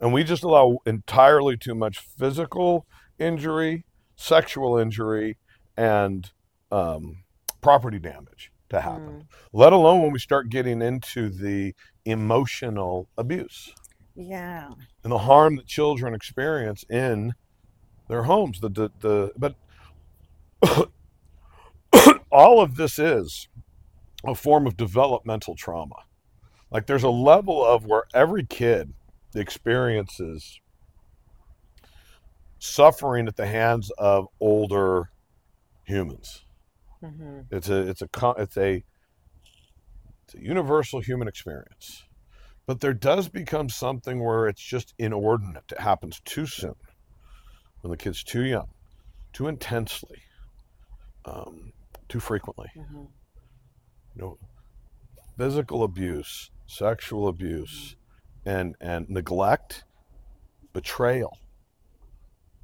and 0.00 0.12
we 0.12 0.22
just 0.22 0.42
allow 0.42 0.78
entirely 0.84 1.56
too 1.56 1.74
much 1.74 1.98
physical 1.98 2.86
injury, 3.18 3.86
sexual 4.16 4.76
injury, 4.76 5.38
and 5.76 6.32
um, 6.70 7.24
property 7.62 7.98
damage 7.98 8.52
to 8.68 8.80
happen. 8.80 9.20
Mm, 9.20 9.26
Let 9.52 9.72
alone 9.72 10.02
when 10.02 10.12
we 10.12 10.18
start 10.18 10.50
getting 10.50 10.82
into 10.82 11.30
the 11.30 11.74
emotional 12.04 13.08
abuse 13.16 13.72
yeah. 14.16 14.70
and 15.04 15.12
the 15.12 15.18
harm 15.18 15.56
that 15.56 15.66
children 15.66 16.14
experience 16.14 16.84
in 16.90 17.34
their 18.08 18.24
homes. 18.24 18.60
The 18.60 18.70
the, 18.70 18.90
the 19.00 19.32
but 19.36 19.54
all 22.36 22.60
of 22.60 22.76
this 22.76 22.98
is 22.98 23.48
a 24.26 24.34
form 24.34 24.66
of 24.66 24.76
developmental 24.76 25.56
trauma. 25.56 25.96
Like 26.70 26.86
there's 26.86 27.02
a 27.02 27.10
level 27.10 27.64
of 27.64 27.86
where 27.86 28.04
every 28.14 28.44
kid 28.44 28.92
experiences 29.34 30.60
suffering 32.58 33.26
at 33.28 33.36
the 33.36 33.46
hands 33.46 33.90
of 33.98 34.26
older 34.40 35.10
humans. 35.84 36.44
hmm 37.00 37.40
It's 37.50 37.68
a 37.70 37.88
it's 37.88 38.02
a 38.02 38.08
it's 38.38 38.56
a 38.58 38.84
it's 40.24 40.34
a 40.34 40.40
universal 40.42 41.00
human 41.00 41.28
experience. 41.28 42.04
But 42.66 42.80
there 42.80 42.94
does 42.94 43.28
become 43.28 43.68
something 43.70 44.22
where 44.24 44.48
it's 44.48 44.62
just 44.62 44.94
inordinate. 44.98 45.72
It 45.72 45.80
happens 45.80 46.20
too 46.24 46.46
soon, 46.46 46.74
when 47.80 47.92
the 47.92 47.96
kid's 47.96 48.24
too 48.24 48.44
young, 48.44 48.68
too 49.32 49.48
intensely, 49.48 50.22
um, 51.24 51.72
too 52.08 52.20
frequently. 52.20 52.68
hmm 52.74 53.04
You 54.14 54.22
know, 54.22 54.38
physical 55.38 55.82
abuse, 55.82 56.50
sexual 56.66 57.28
abuse, 57.28 57.96
and 58.44 58.74
and 58.80 59.08
neglect, 59.08 59.84
betrayal. 60.72 61.38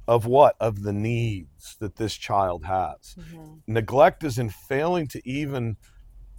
Of 0.07 0.25
what? 0.25 0.55
Of 0.59 0.83
the 0.83 0.93
needs 0.93 1.77
that 1.79 1.95
this 1.95 2.15
child 2.15 2.65
has 2.65 3.15
hmm 3.15 3.53
neglect 3.67 4.23
is 4.23 4.37
in 4.37 4.49
failing 4.49 5.07
to 5.07 5.21
even 5.27 5.77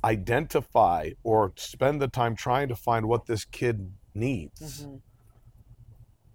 identify 0.05 1.11
or 1.23 1.53
spend 1.57 2.01
the 2.03 2.09
time 2.09 2.37
trying 2.37 2.69
to 2.69 2.77
find 2.77 3.07
what 3.07 3.27
this 3.27 3.45
kid 3.45 3.93
needs. 4.15 4.83
hmm 4.83 4.97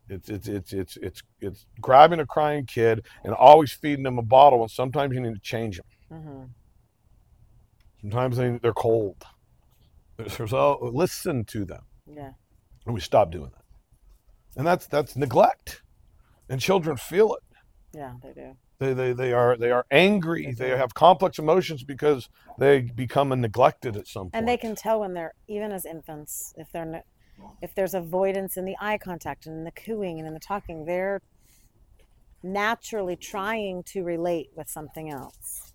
It's 0.10 0.30
it's 0.30 0.48
it's 0.48 0.74
it's 0.74 0.98
it's 0.98 1.22
it's 1.40 1.66
grabbing 1.80 2.20
a 2.20 2.26
crying 2.26 2.66
kid 2.66 3.06
and 3.24 3.34
always 3.34 3.72
feeding 3.72 4.04
them 4.04 4.18
a 4.18 4.24
bottle 4.24 4.62
and 4.62 4.72
sometimes 4.72 5.14
you 5.14 5.22
need 5.22 5.36
to 5.36 5.42
change 5.42 5.78
them. 5.78 6.20
hmm 6.20 6.44
Sometimes 8.02 8.38
they, 8.38 8.58
they're 8.58 8.74
cold. 8.74 9.24
Oh, 10.52 10.92
listen 10.94 11.46
to 11.46 11.66
them. 11.66 11.84
Yeah. 12.06 12.32
And 12.86 12.94
we 12.94 13.02
stop 13.02 13.32
doing 13.32 13.52
that. 13.52 13.64
And 14.58 14.68
that's 14.68 14.88
that's 14.88 15.16
neglect. 15.16 15.82
And 16.50 16.60
children 16.60 16.98
feel 16.98 17.36
it. 17.36 17.44
Yeah, 17.94 18.14
they 18.22 18.34
do. 18.34 18.58
They, 18.80 18.94
they, 18.94 19.14
they 19.14 19.34
are 19.34 19.58
they 19.58 19.72
are 19.72 19.86
angry. 19.92 20.54
They 20.54 20.70
have 20.70 20.94
complex 20.94 21.40
emotions 21.40 21.84
because 21.84 22.30
they 22.58 22.82
become 22.82 23.30
neglected 23.30 23.96
at 23.96 24.08
some 24.08 24.24
point. 24.24 24.36
And 24.36 24.48
they 24.48 24.58
can 24.58 24.76
tell 24.76 25.02
when 25.02 25.14
they're 25.14 25.34
even 25.48 25.72
as 25.72 25.86
infants 25.86 26.54
if 26.58 26.72
they're 26.72 27.04
if 27.62 27.74
there's 27.76 27.94
avoidance 27.94 28.58
in 28.58 28.66
the 28.66 28.76
eye 28.82 28.98
contact 28.98 29.46
and 29.46 29.56
in 29.60 29.64
the 29.64 29.72
cooing 29.72 30.20
and 30.20 30.28
in 30.28 30.34
the 30.34 30.40
talking, 30.40 30.86
they're 30.86 31.22
naturally 32.44 33.16
trying 33.16 33.84
to 33.84 34.04
relate 34.04 34.50
with 34.56 34.70
something 34.70 35.10
else. 35.10 35.74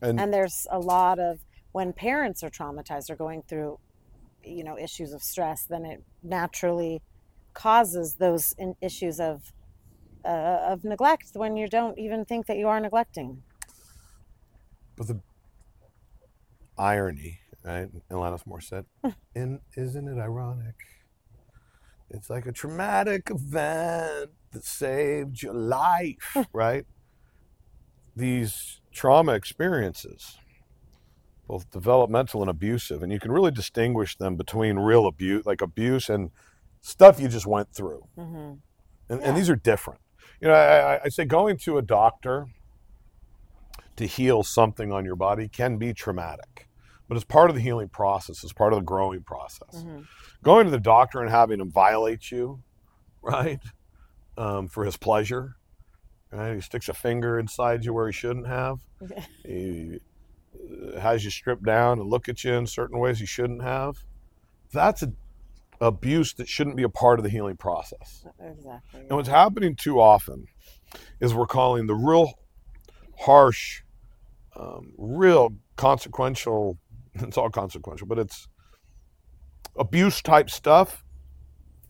and, 0.00 0.20
And 0.20 0.32
there's 0.32 0.66
a 0.70 0.78
lot 0.78 1.18
of 1.18 1.40
when 1.74 1.92
parents 1.92 2.44
are 2.44 2.50
traumatized 2.50 3.10
or 3.10 3.16
going 3.16 3.42
through 3.42 3.80
you 4.44 4.62
know 4.62 4.78
issues 4.78 5.12
of 5.12 5.22
stress, 5.22 5.66
then 5.68 5.84
it 5.84 6.04
naturally 6.22 7.02
causes 7.52 8.14
those 8.14 8.54
in, 8.58 8.76
issues 8.80 9.18
of 9.18 9.52
uh, 10.24 10.60
of 10.72 10.84
neglect 10.84 11.30
when 11.34 11.56
you 11.56 11.66
don't 11.66 11.98
even 11.98 12.24
think 12.24 12.46
that 12.46 12.56
you 12.58 12.68
are 12.68 12.78
neglecting. 12.78 13.42
But 14.96 15.08
the 15.08 15.20
irony, 16.78 17.40
right? 17.64 17.88
Alanis 18.08 18.46
Morissette, 18.46 18.86
and 19.34 19.58
isn't 19.76 20.06
it 20.06 20.18
ironic? 20.20 20.76
It's 22.08 22.30
like 22.30 22.46
a 22.46 22.52
traumatic 22.52 23.30
event 23.30 24.30
that 24.52 24.64
saved 24.64 25.42
your 25.42 25.54
life, 25.54 26.36
right? 26.52 26.86
These 28.14 28.80
trauma 28.92 29.32
experiences, 29.32 30.38
both 31.46 31.70
developmental 31.70 32.40
and 32.40 32.50
abusive, 32.50 33.02
and 33.02 33.12
you 33.12 33.20
can 33.20 33.30
really 33.30 33.50
distinguish 33.50 34.16
them 34.16 34.36
between 34.36 34.78
real 34.78 35.06
abuse, 35.06 35.44
like 35.44 35.60
abuse, 35.60 36.08
and 36.08 36.30
stuff 36.80 37.20
you 37.20 37.28
just 37.28 37.46
went 37.46 37.72
through. 37.74 38.02
hmm 38.16 38.54
And, 39.08 39.20
Yeah. 39.20 39.28
and 39.28 39.36
these 39.36 39.50
are 39.50 39.56
different. 39.56 40.00
You 40.40 40.48
know, 40.48 40.54
I, 40.54 40.94
I- 40.96 41.00
I 41.04 41.08
say 41.10 41.24
going 41.24 41.56
to 41.58 41.78
a 41.78 41.82
doctor 41.82 42.46
to 43.96 44.06
heal 44.06 44.42
something 44.42 44.90
on 44.92 45.04
your 45.04 45.16
body 45.16 45.48
can 45.48 45.76
be 45.76 45.92
traumatic, 45.92 46.68
but 47.08 47.16
it's 47.16 47.24
part 47.24 47.50
of 47.50 47.56
the 47.56 47.62
healing 47.62 47.88
process. 47.88 48.42
It's 48.42 48.52
part 48.52 48.72
of 48.72 48.78
the 48.78 48.84
growing 48.84 49.22
process. 49.22 49.82
hmm 49.82 50.00
Going 50.42 50.64
to 50.66 50.70
the 50.70 50.80
doctor 50.80 51.20
and 51.20 51.30
having 51.30 51.60
him 51.60 51.70
violate 51.70 52.30
you, 52.30 52.62
right, 53.22 53.60
um, 54.36 54.68
for 54.68 54.84
his 54.84 54.96
pleasure. 54.96 55.56
Right? 56.30 56.54
He 56.56 56.60
sticks 56.60 56.88
a 56.88 56.94
finger 56.94 57.38
inside 57.38 57.84
you 57.84 57.94
where 57.94 58.06
he 58.06 58.12
shouldn't 58.12 58.46
have. 58.46 58.80
He 59.46 60.00
has 61.00 61.24
you 61.24 61.30
stripped 61.30 61.64
down 61.64 61.98
and 62.00 62.08
look 62.08 62.28
at 62.28 62.44
you 62.44 62.52
in 62.52 62.66
certain 62.66 62.98
ways 62.98 63.18
he 63.18 63.26
shouldn't 63.26 63.62
have. 63.62 64.04
That's 64.72 65.02
a, 65.02 65.12
abuse 65.80 66.34
that 66.34 66.48
shouldn't 66.48 66.76
be 66.76 66.82
a 66.82 66.88
part 66.88 67.18
of 67.18 67.24
the 67.24 67.30
healing 67.30 67.56
process. 67.56 68.24
Exactly. 68.40 69.00
And 69.00 69.10
what's 69.10 69.28
happening 69.28 69.76
too 69.76 70.00
often 70.00 70.46
is 71.20 71.34
we're 71.34 71.46
calling 71.46 71.86
the 71.86 71.94
real 71.94 72.32
harsh, 73.18 73.82
um, 74.56 74.92
real 74.96 75.54
consequential, 75.76 76.78
it's 77.14 77.36
all 77.36 77.50
consequential, 77.50 78.06
but 78.06 78.18
it's 78.18 78.48
abuse 79.76 80.22
type 80.22 80.50
stuff 80.50 81.04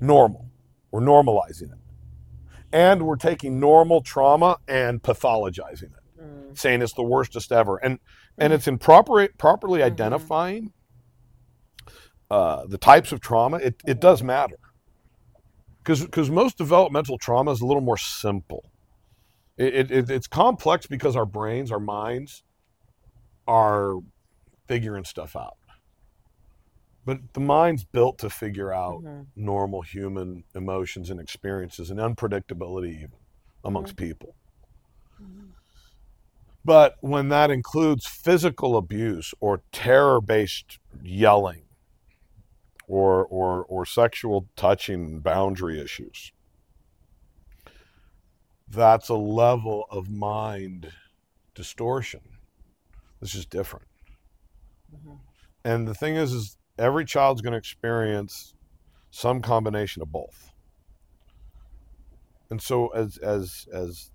normal. 0.01 0.51
We're 0.91 1.01
normalizing 1.01 1.73
it. 1.73 1.79
And 2.73 3.03
we're 3.03 3.17
taking 3.17 3.61
normal 3.61 4.01
trauma 4.01 4.59
and 4.67 5.03
pathologizing 5.03 5.85
it, 5.85 6.03
Mm. 6.25 6.59
saying 6.59 6.83
it's 6.83 6.95
the 6.95 7.03
worstest 7.03 7.53
ever. 7.53 7.77
And 7.77 7.99
and 8.39 8.53
it's 8.53 8.67
in 8.67 8.79
proper, 8.79 9.29
properly 9.39 9.81
Mhm. 9.81 9.85
identifying 9.85 10.73
uh, 12.31 12.67
the 12.67 12.79
types 12.79 13.13
of 13.13 13.21
trauma, 13.21 13.59
it, 13.59 13.77
it 13.87 14.01
does 14.01 14.23
matter 14.23 14.57
because 15.79 16.05
because 16.05 16.31
most 16.31 16.59
developmental 16.59 17.19
trauma 17.19 17.53
is 17.53 17.61
a 17.61 17.67
little 17.67 17.83
more 17.83 17.99
simple. 17.99 18.65
It, 19.57 19.75
it, 19.75 19.91
it, 19.91 20.11
it's 20.11 20.27
complex 20.27 20.87
because 20.87 21.15
our 21.15 21.27
brains, 21.27 21.71
our 21.71 21.79
minds, 21.81 22.43
are 23.47 23.99
figuring 24.67 25.05
stuff 25.05 25.37
out. 25.37 25.57
But 27.05 27.19
the 27.35 27.41
mind's 27.41 27.85
built 27.85 28.19
to 28.19 28.31
figure 28.31 28.73
out 28.73 29.03
Mhm. 29.03 29.27
normal 29.37 29.83
human 29.83 30.45
emotions 30.55 31.11
and 31.11 31.21
experiences 31.21 31.91
and 31.91 32.01
unpredictability 32.01 33.07
amongst 33.63 33.97
people. 33.97 34.35
But 36.65 36.97
when 37.01 37.29
that 37.29 37.51
includes 37.51 38.07
physical 38.07 38.77
abuse 38.77 39.35
or 39.41 39.63
terror 39.73 40.21
based 40.21 40.79
yelling, 41.03 41.65
or 42.87 43.25
or 43.27 43.65
or 43.65 43.87
sexual 43.87 44.49
touching 44.57 45.21
boundary 45.21 45.81
issues. 45.81 46.33
That's 48.69 49.09
a 49.09 49.15
level 49.15 49.87
of 49.91 50.11
mind 50.11 50.93
distortion. 51.55 52.21
This 53.21 53.35
is 53.35 53.47
different. 53.47 53.87
Mhm. 54.95 55.21
And 55.65 55.89
the 55.89 55.95
thing 55.95 56.17
is, 56.17 56.33
is 56.33 56.59
every 56.79 57.05
child's 57.05 57.41
going 57.41 57.53
to 57.53 57.59
experience 57.59 58.55
some 59.11 59.41
combination 59.41 60.03
of 60.03 60.11
both. 60.11 60.51
And 62.51 62.61
so, 62.61 62.89
as 62.89 63.17
as 63.19 63.67
as 63.73 64.11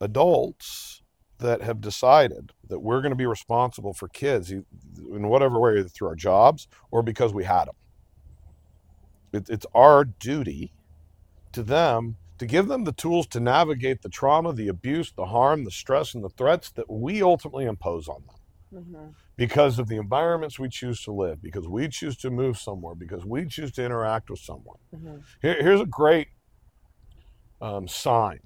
adults 0.00 1.02
that 1.38 1.62
have 1.62 1.80
decided 1.80 2.52
that 2.68 2.80
we're 2.80 3.00
going 3.00 3.10
to 3.10 3.16
be 3.16 3.26
responsible 3.26 3.92
for 3.92 4.08
kids 4.08 4.50
in 4.50 4.64
whatever 5.28 5.60
way, 5.60 5.78
either 5.78 5.88
through 5.88 6.08
our 6.08 6.14
jobs 6.14 6.66
or 6.90 7.02
because 7.02 7.34
we 7.34 7.44
had 7.44 7.66
them, 7.66 7.74
it, 9.32 9.48
it's 9.50 9.66
our 9.74 10.04
duty 10.04 10.72
to 11.52 11.62
them 11.62 12.16
to 12.38 12.46
give 12.46 12.68
them 12.68 12.84
the 12.84 12.92
tools 12.92 13.26
to 13.28 13.40
navigate 13.40 14.02
the 14.02 14.08
trauma, 14.08 14.52
the 14.52 14.68
abuse, 14.68 15.12
the 15.12 15.26
harm, 15.26 15.64
the 15.64 15.70
stress, 15.70 16.14
and 16.14 16.22
the 16.22 16.28
threats 16.28 16.70
that 16.70 16.90
we 16.90 17.22
ultimately 17.22 17.64
impose 17.64 18.08
on 18.08 18.22
them 18.26 18.84
Mhm. 18.84 19.14
because 19.36 19.78
of 19.78 19.88
the 19.88 19.96
environments 19.96 20.58
we 20.58 20.68
choose 20.68 21.02
to 21.04 21.12
live, 21.12 21.40
because 21.40 21.66
we 21.66 21.88
choose 21.88 22.16
to 22.18 22.30
move 22.30 22.58
somewhere, 22.58 22.94
because 22.94 23.24
we 23.24 23.46
choose 23.46 23.72
to 23.72 23.84
interact 23.84 24.28
with 24.28 24.40
someone. 24.40 24.78
Mhm. 24.94 25.22
Here, 25.40 25.56
here's 25.62 25.80
a 25.80 25.86
great 25.86 26.28
um, 27.62 27.88
sign 27.88 28.40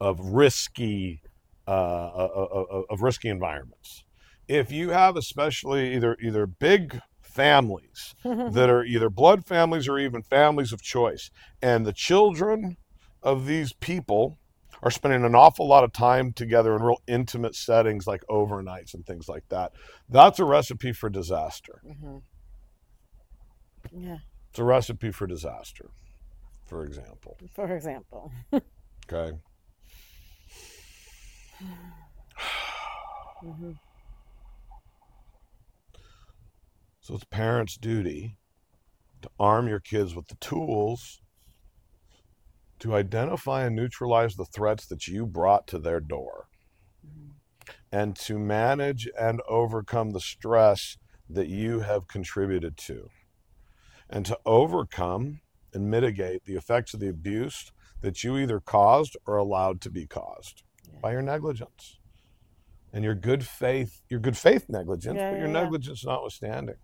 of 0.00 0.20
risky 0.20 1.22
uh, 1.66 1.70
uh, 1.70 2.28
uh, 2.36 2.62
uh, 2.62 2.82
of 2.90 3.02
risky 3.02 3.28
environments. 3.28 4.04
If 4.48 4.70
you 4.70 4.90
have 4.90 5.16
especially 5.16 5.94
either 5.94 6.16
either 6.22 6.46
big 6.46 7.00
families 7.22 8.14
that 8.24 8.68
are 8.70 8.84
either 8.84 9.08
blood 9.10 9.44
families 9.46 9.88
or 9.88 9.98
even 9.98 10.22
families 10.22 10.72
of 10.72 10.82
choice, 10.82 11.30
and 11.62 11.86
the 11.86 11.92
children 11.92 12.76
of 13.22 13.46
these 13.46 13.72
people 13.72 14.36
are 14.82 14.90
spending 14.90 15.24
an 15.24 15.34
awful 15.34 15.66
lot 15.66 15.82
of 15.84 15.92
time 15.92 16.32
together 16.32 16.76
in 16.76 16.82
real 16.82 17.00
intimate 17.06 17.54
settings 17.54 18.06
like 18.06 18.22
overnights 18.28 18.92
and 18.92 19.06
things 19.06 19.28
like 19.28 19.44
that. 19.48 19.72
That's 20.10 20.38
a 20.38 20.44
recipe 20.44 20.92
for 20.92 21.08
disaster. 21.08 21.80
Mm-hmm. 21.86 22.18
Yeah, 23.92 24.18
It's 24.50 24.58
a 24.58 24.64
recipe 24.64 25.10
for 25.10 25.26
disaster, 25.26 25.90
for 26.66 26.84
example. 26.84 27.38
for 27.54 27.74
example. 27.74 28.30
Okay. 29.12 29.36
Mhm. 31.60 31.92
So 37.00 37.14
it's 37.14 37.24
parents' 37.24 37.76
duty 37.76 38.38
to 39.22 39.30
arm 39.38 39.68
your 39.68 39.80
kids 39.80 40.14
with 40.14 40.28
the 40.28 40.36
tools 40.36 41.20
to 42.78 42.94
identify 42.94 43.64
and 43.64 43.76
neutralize 43.76 44.36
the 44.36 44.44
threats 44.44 44.86
that 44.86 45.06
you 45.06 45.26
brought 45.26 45.66
to 45.68 45.78
their 45.78 46.00
door 46.00 46.48
Mhm. 47.06 47.34
and 47.92 48.16
to 48.16 48.38
manage 48.38 49.08
and 49.18 49.40
overcome 49.48 50.10
the 50.10 50.20
stress 50.20 50.98
that 51.28 51.48
you 51.48 51.80
have 51.80 52.08
contributed 52.08 52.76
to 52.76 53.10
and 54.08 54.26
to 54.26 54.38
overcome 54.44 55.40
and 55.72 55.90
mitigate 55.90 56.44
the 56.44 56.56
effects 56.56 56.94
of 56.94 57.00
the 57.00 57.08
abuse 57.08 57.72
that 58.00 58.22
you 58.22 58.36
either 58.36 58.60
caused 58.60 59.16
or 59.26 59.36
allowed 59.36 59.80
to 59.80 59.90
be 59.90 60.06
caused. 60.06 60.62
By 61.04 61.12
your 61.12 61.20
negligence 61.20 61.98
and 62.94 63.04
your 63.04 63.14
good 63.14 63.46
faith 63.46 64.00
your 64.08 64.18
good 64.18 64.38
faith 64.38 64.64
negligence 64.70 65.20
Yeah, 65.20 65.28
but 65.28 65.38
your 65.38 65.48
yeah, 65.48 65.60
negligence 65.60 66.02
notwithstanding 66.02 66.76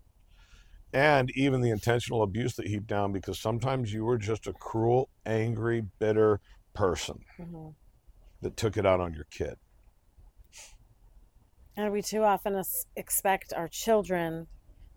and 0.93 1.31
even 1.31 1.61
the 1.61 1.71
intentional 1.71 2.21
abuse 2.21 2.53
that 2.55 2.67
heaped 2.67 2.85
down 2.85 3.11
because 3.11 3.39
sometimes 3.39 3.91
you 3.91 4.05
were 4.05 4.19
just 4.19 4.45
a 4.45 4.53
cruel 4.53 5.09
angry 5.25 5.81
bitter 5.99 6.39
person 6.75 7.25
Mhm. 7.39 7.75
that 8.41 8.55
took 8.55 8.77
it 8.77 8.85
out 8.85 8.99
on 9.01 9.15
your 9.15 9.25
kid 9.31 9.55
And 11.75 11.91
we 11.91 12.01
too 12.01 12.23
often 12.23 12.61
expect 12.95 13.53
our 13.53 13.67
children 13.67 14.47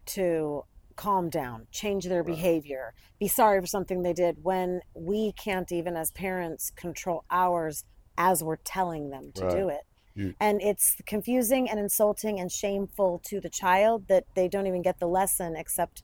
to 0.07 0.63
calm 0.97 1.31
down, 1.31 1.67
change 1.73 2.05
their 2.05 2.23
Right. 2.23 2.25
behavior, 2.25 2.95
be 3.19 3.29
sorry 3.29 3.61
for 3.61 3.67
something 3.67 4.03
they 4.03 4.13
did 4.13 4.45
when 4.45 4.81
we 4.95 5.33
can't 5.33 5.73
even 5.73 5.97
as 5.97 6.11
parents 6.13 6.71
control 6.77 7.25
ours 7.31 7.85
as 8.17 8.43
we're 8.45 8.57
telling 8.57 9.11
them 9.11 9.33
to 9.35 9.51
do 9.51 9.69
it. 9.69 9.83
You- 10.15 10.35
And 10.39 10.63
it's 10.63 10.97
confusing 11.07 11.69
and 11.69 11.81
insulting 11.81 12.39
and 12.39 12.51
shameful 12.51 13.21
to 13.25 13.41
the 13.41 13.51
child 13.51 14.07
that 14.09 14.25
they 14.35 14.47
don't 14.49 14.67
even 14.67 14.83
get 14.83 15.01
the 15.01 15.09
lesson 15.09 15.57
except 15.57 16.03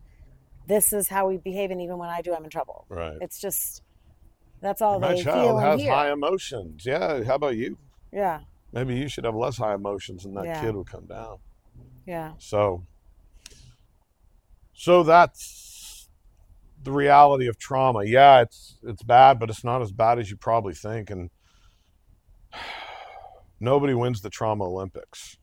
this 0.67 0.93
is 0.93 1.09
how 1.09 1.29
we 1.29 1.37
behave 1.37 1.71
and 1.71 1.81
even 1.81 1.97
when 1.99 2.09
I 2.11 2.21
do 2.21 2.35
I'm 2.35 2.45
in 2.45 2.51
trouble. 2.51 2.87
right 2.89 3.17
It's 3.21 3.41
just 3.41 3.83
that's 4.61 4.83
all 4.83 4.99
my 5.01 5.15
they 5.15 5.23
child 5.23 5.61
has 5.63 5.81
hear. 5.81 5.93
high 5.93 6.13
emotions 6.13 6.85
yeah 6.85 7.23
how 7.25 7.37
about 7.37 7.57
you 7.57 7.79
Yeah. 8.13 8.41
maybe 8.73 8.95
you 8.97 9.09
should 9.09 9.25
have 9.25 9.35
less 9.37 9.57
high 9.57 9.75
emotions 9.75 10.25
and 10.27 10.37
that 10.37 10.45
Yeah. 10.45 10.61
kid 10.61 10.75
will 10.75 10.85
come 10.85 11.07
down 11.07 11.39
Yeah. 12.07 12.33
so 12.39 12.85
so 14.75 15.03
that's 15.03 16.09
the 16.83 16.93
reality 16.93 17.47
of 17.47 17.59
trauma 17.59 18.05
yeah 18.05 18.41
it's 18.43 18.77
it's 18.83 19.03
bad 19.03 19.39
but 19.39 19.51
it's 19.51 19.65
not 19.65 19.83
as 19.83 19.93
bad 19.93 20.19
as 20.19 20.31
you 20.31 20.37
probably 20.37 20.75
think 20.75 21.11
and 21.11 21.31
nobody 23.61 23.95
wins 23.95 24.21
the 24.21 24.31
trauma 24.31 24.65
olympics 24.65 25.37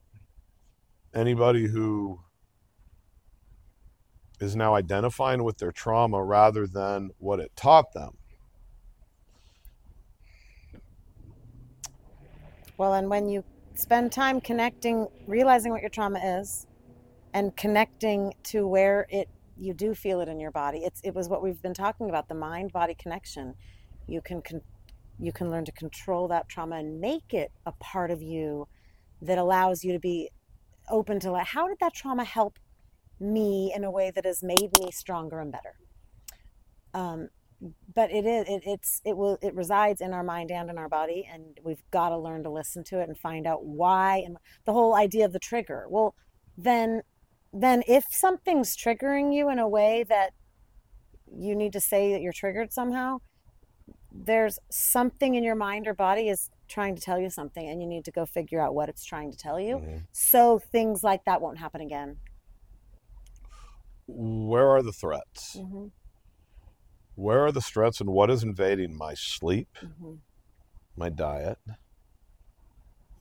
anybody 1.14 1.68
who 1.68 2.20
is 4.40 4.56
now 4.56 4.76
identifying 4.76 5.44
with 5.44 5.58
their 5.58 5.72
trauma 5.72 6.24
rather 6.24 6.68
than 6.68 7.10
what 7.18 7.40
it 7.40 7.52
taught 7.56 7.92
them 7.94 8.18
Well, 12.78 12.94
and 12.94 13.10
when 13.10 13.28
you 13.28 13.44
spend 13.74 14.12
time 14.12 14.40
connecting, 14.40 15.08
realizing 15.26 15.72
what 15.72 15.82
your 15.82 15.90
trauma 15.90 16.20
is, 16.20 16.68
and 17.34 17.56
connecting 17.56 18.34
to 18.44 18.68
where 18.68 19.08
it 19.10 19.30
you 19.60 19.74
do 19.74 19.96
feel 19.96 20.22
it 20.22 20.28
in 20.28 20.40
your 20.40 20.52
body. 20.52 20.80
It's 20.80 21.02
it 21.02 21.16
was 21.16 21.28
what 21.28 21.42
we've 21.42 21.62
been 21.62 21.74
talking 21.74 22.10
about 22.10 22.30
the 22.30 22.36
mind 22.36 22.72
body 22.72 22.94
connection. 22.94 23.56
You 24.08 24.22
can 24.22 24.42
con- 24.44 24.62
you 25.20 25.32
can 25.32 25.50
learn 25.50 25.66
to 25.66 25.72
control 25.72 26.28
that 26.28 26.48
trauma 26.50 26.78
and 26.78 27.00
make 27.00 27.34
it 27.34 27.52
a 27.66 27.72
part 27.74 28.12
of 28.12 28.22
you 28.22 28.68
that 29.22 29.38
allows 29.38 29.84
you 29.84 29.94
to 29.94 30.00
be 30.00 30.30
open 30.90 31.20
to 31.20 31.32
like 31.32 31.48
how 31.48 31.68
did 31.68 31.78
that 31.80 31.94
trauma 31.94 32.24
help 32.24 32.60
me 33.20 33.74
in 33.76 33.84
a 33.84 33.92
way 33.92 34.12
that 34.12 34.26
has 34.26 34.44
made 34.44 34.70
me 34.80 34.92
stronger 34.92 35.40
and 35.40 35.52
better. 35.52 35.76
Um, 36.94 37.30
but 37.94 38.12
it 38.12 38.26
is 38.26 38.46
it, 38.48 38.62
it's 38.66 39.02
it 39.04 39.18
will 39.18 39.40
it 39.42 39.54
resides 39.56 40.00
in 40.00 40.14
our 40.14 40.24
mind 40.24 40.52
and 40.52 40.70
in 40.70 40.78
our 40.78 40.90
body 40.90 41.28
and 41.32 41.60
we've 41.64 41.82
got 41.90 42.10
to 42.10 42.18
learn 42.18 42.44
to 42.44 42.52
listen 42.52 42.84
to 42.84 43.00
it 43.00 43.08
and 43.08 43.18
find 43.18 43.48
out 43.48 43.66
why 43.66 44.22
and 44.24 44.38
the 44.66 44.74
whole 44.74 44.96
idea 44.96 45.26
of 45.26 45.34
the 45.34 45.40
trigger 45.40 45.88
well 45.90 46.14
then 46.56 47.02
then 47.52 47.82
if 47.88 48.06
something's 48.12 48.78
triggering 48.78 49.34
you 49.34 49.50
in 49.50 49.58
a 49.58 49.68
way 49.68 50.06
that 50.08 50.34
you 51.36 51.56
need 51.56 51.74
to 51.74 51.82
say 51.82 52.14
that 52.14 52.22
you're 52.22 52.32
triggered 52.32 52.72
somehow 52.72 53.18
there's 54.26 54.58
something 54.70 55.36
in 55.36 55.44
your 55.44 55.56
mind 55.56 55.88
or 55.88 55.94
body 55.94 56.30
is 56.30 56.50
trying 56.68 56.96
to 56.96 57.02
tell 57.02 57.20
you 57.20 57.30
something 57.30 57.68
and 57.68 57.82
you 57.82 57.88
need 57.88 58.04
to 58.06 58.12
go 58.12 58.26
figure 58.26 58.60
out 58.60 58.74
what 58.74 58.90
it's 58.90 59.06
trying 59.06 59.32
to 59.32 59.38
tell 59.38 59.60
you. 59.60 59.78
Mhm. 59.78 60.08
so 60.12 60.60
things 60.60 61.04
like 61.04 61.24
that 61.26 61.42
won't 61.42 61.58
happen 61.60 61.82
again. 61.82 62.18
Where 64.08 64.70
are 64.70 64.82
the 64.82 64.94
threats? 64.94 65.58
Hmm 65.60 65.88
where 67.16 67.44
are 67.44 67.52
the 67.52 67.62
threats 67.62 68.00
and 68.00 68.12
what 68.12 68.30
is 68.30 68.44
invading 68.44 68.96
my 68.96 69.16
sleep 69.16 69.76
hmm 69.80 70.16
my 70.96 71.10
diet 71.10 71.58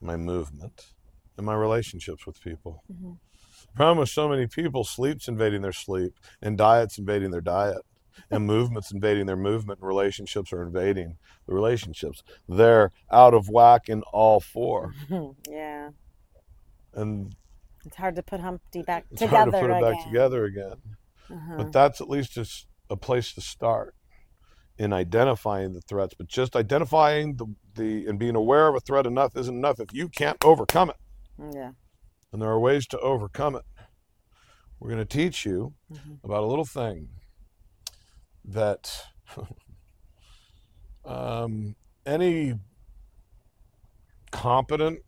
my 0.02 0.16
movement 0.16 0.92
and 1.38 1.46
my 1.46 1.54
relationships 1.54 2.26
with 2.26 2.40
people? 2.42 2.82
Hmm 2.86 3.14
problem 3.74 3.98
with 3.98 4.08
so 4.08 4.28
many 4.28 4.46
people 4.46 4.84
sleep's 4.84 5.28
invading 5.28 5.60
their 5.62 5.72
sleep 5.72 6.14
and 6.42 6.56
diet's 6.56 6.98
invading 6.98 7.30
their 7.30 7.40
diet 7.42 7.82
and 8.30 8.46
movement's 8.46 8.90
invading 8.92 9.26
their 9.26 9.36
movement 9.36 9.80
and 9.80 9.88
relationships 9.88 10.52
are 10.52 10.62
invading 10.62 11.16
the 11.46 11.54
relationships. 11.54 12.22
They're 12.48 12.92
out 13.10 13.34
of 13.34 13.48
whack 13.48 13.88
in 13.88 14.02
all 14.12 14.40
four. 14.40 14.94
Yeah. 15.48 15.90
And 16.94 17.34
it's 17.84 17.96
hard 17.96 18.16
to 18.16 18.22
put 18.22 18.40
humpty 18.40 18.82
back 18.82 19.04
it's 19.10 19.20
together 19.20 19.36
hard 19.36 19.52
to 19.52 19.60
put 19.60 19.70
it 19.70 19.80
back 19.82 19.92
again. 19.94 20.06
together 20.06 20.44
again. 20.44 20.72
Uh-huh. 21.30 21.56
but 21.56 21.72
that's 21.72 22.00
at 22.00 22.08
least 22.08 22.32
just 22.32 22.68
a 22.88 22.96
place 22.96 23.32
to 23.34 23.40
start 23.40 23.94
in 24.78 24.92
identifying 24.92 25.72
the 25.72 25.80
threats 25.80 26.14
but 26.16 26.28
just 26.28 26.54
identifying 26.54 27.34
the, 27.36 27.46
the 27.74 28.06
and 28.06 28.16
being 28.18 28.36
aware 28.36 28.68
of 28.68 28.76
a 28.76 28.80
threat 28.80 29.06
enough 29.06 29.36
isn't 29.36 29.56
enough 29.56 29.80
if 29.80 29.92
you 29.92 30.08
can't 30.08 30.36
overcome 30.44 30.90
it. 30.90 30.96
Yeah. 31.52 31.72
And 32.32 32.40
there 32.40 32.48
are 32.50 32.60
ways 32.60 32.86
to 32.88 32.98
overcome 33.00 33.56
it. 33.56 33.62
We're 34.78 34.90
going 34.90 35.00
to 35.00 35.04
teach 35.04 35.44
you 35.46 35.74
Mhm. 35.92 36.18
about 36.22 36.42
a 36.44 36.46
little 36.46 36.64
thing 36.64 37.08
that 38.46 38.90
um, 41.04 41.74
any 42.04 42.54
competent 44.30 45.00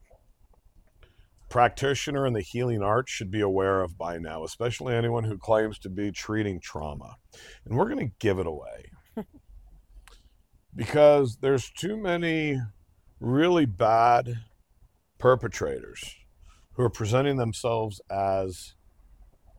practitioner 1.48 2.26
in 2.26 2.34
the 2.34 2.42
healing 2.42 2.82
arts 2.82 3.10
should 3.10 3.30
be 3.30 3.40
aware 3.40 3.80
of 3.80 3.96
by 3.96 4.18
now, 4.18 4.44
especially 4.44 4.94
anyone 4.94 5.24
who 5.24 5.38
claims 5.38 5.78
to 5.78 5.88
be 5.88 6.12
treating 6.12 6.60
trauma. 6.60 7.16
And 7.64 7.76
we're 7.76 7.88
going 7.88 8.08
to 8.08 8.14
give 8.18 8.38
it 8.38 8.46
away 8.46 8.90
because 10.76 11.38
there's 11.40 11.70
too 11.70 11.96
many 11.96 12.60
really 13.20 13.66
bad 13.66 14.40
perpetrators 15.18 16.16
who 16.72 16.82
are 16.82 16.90
presenting 16.90 17.36
themselves 17.36 18.00
as 18.10 18.74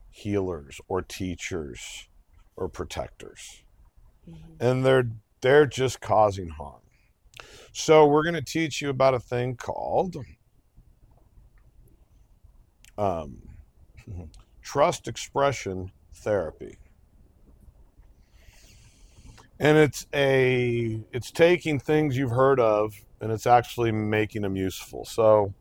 healers 0.09 0.79
or 0.87 1.01
teachers 1.01 2.07
or 2.55 2.69
protectors. 2.69 3.63
Mhm. 4.29 4.37
And 4.59 4.85
they're 4.85 5.09
they're 5.41 5.65
just 5.65 6.01
causing 6.01 6.49
harm. 6.49 6.81
So 7.71 8.05
we're 8.05 8.23
going 8.23 8.35
to 8.35 8.41
teach 8.41 8.81
you 8.81 8.89
about 8.89 9.13
a 9.13 9.19
thing 9.19 9.55
called 9.55 10.17
um, 12.97 13.41
trust 14.61 15.07
expression 15.07 15.91
therapy. 16.15 16.77
And 19.59 19.77
it's 19.77 20.07
a 20.13 21.01
it's 21.11 21.31
taking 21.31 21.79
things 21.79 22.17
you've 22.17 22.31
heard 22.31 22.59
of 22.59 22.93
and 23.21 23.31
it's 23.31 23.45
actually 23.45 23.91
making 23.91 24.41
them 24.41 24.55
useful. 24.55 25.05
So 25.05 25.53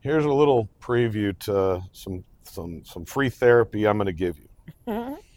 here's 0.00 0.24
a 0.24 0.32
little 0.32 0.68
preview 0.80 1.38
to 1.40 1.82
some 1.92 2.24
some 2.44 2.84
some 2.84 3.04
free 3.04 3.28
therapy 3.28 3.86
I'm 3.86 3.98
going 3.98 4.06
to 4.06 4.12
give 4.12 4.38
you. 4.38 4.48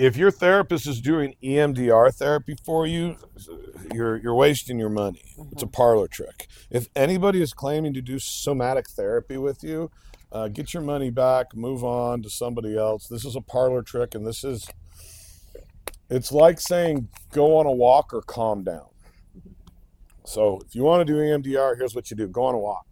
If 0.00 0.16
your 0.16 0.30
therapist 0.30 0.86
is 0.86 0.98
doing 0.98 1.34
EMDR 1.44 2.14
therapy 2.14 2.56
for 2.64 2.86
you, 2.86 3.16
you're 3.92 4.16
you're 4.16 4.34
wasting 4.34 4.78
your 4.78 4.88
money. 4.88 5.22
It's 5.52 5.62
a 5.62 5.66
parlor 5.66 6.08
trick. 6.08 6.46
If 6.70 6.88
anybody 6.96 7.42
is 7.42 7.52
claiming 7.52 7.92
to 7.92 8.00
do 8.00 8.18
somatic 8.18 8.88
therapy 8.88 9.36
with 9.36 9.62
you, 9.62 9.90
uh, 10.32 10.48
get 10.48 10.72
your 10.72 10.82
money 10.82 11.10
back, 11.10 11.54
move 11.54 11.84
on 11.84 12.22
to 12.22 12.30
somebody 12.30 12.78
else. 12.78 13.08
This 13.08 13.26
is 13.26 13.36
a 13.36 13.42
parlor 13.42 13.82
trick, 13.82 14.14
and 14.14 14.26
this 14.26 14.42
is 14.42 14.70
it's 16.08 16.32
like 16.32 16.62
saying 16.62 17.08
go 17.30 17.58
on 17.58 17.66
a 17.66 17.72
walk 17.72 18.14
or 18.14 18.22
calm 18.22 18.64
down. 18.64 18.88
So 20.24 20.60
if 20.66 20.74
you 20.74 20.82
want 20.82 21.06
to 21.06 21.12
do 21.12 21.18
EMDR, 21.18 21.76
here's 21.76 21.94
what 21.94 22.10
you 22.10 22.16
do: 22.16 22.26
go 22.26 22.44
on 22.44 22.54
a 22.54 22.58
walk, 22.58 22.86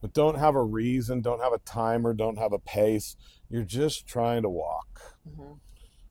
but 0.00 0.12
don't 0.12 0.40
have 0.40 0.56
a 0.56 0.64
reason, 0.64 1.20
don't 1.20 1.40
have 1.40 1.52
a 1.52 1.58
timer, 1.58 2.12
don't 2.12 2.38
have 2.38 2.52
a 2.52 2.58
pace. 2.58 3.14
You're 3.48 3.62
just 3.62 4.08
trying 4.08 4.42
to 4.42 4.48
walk. 4.48 5.14
Mhm. 5.24 5.60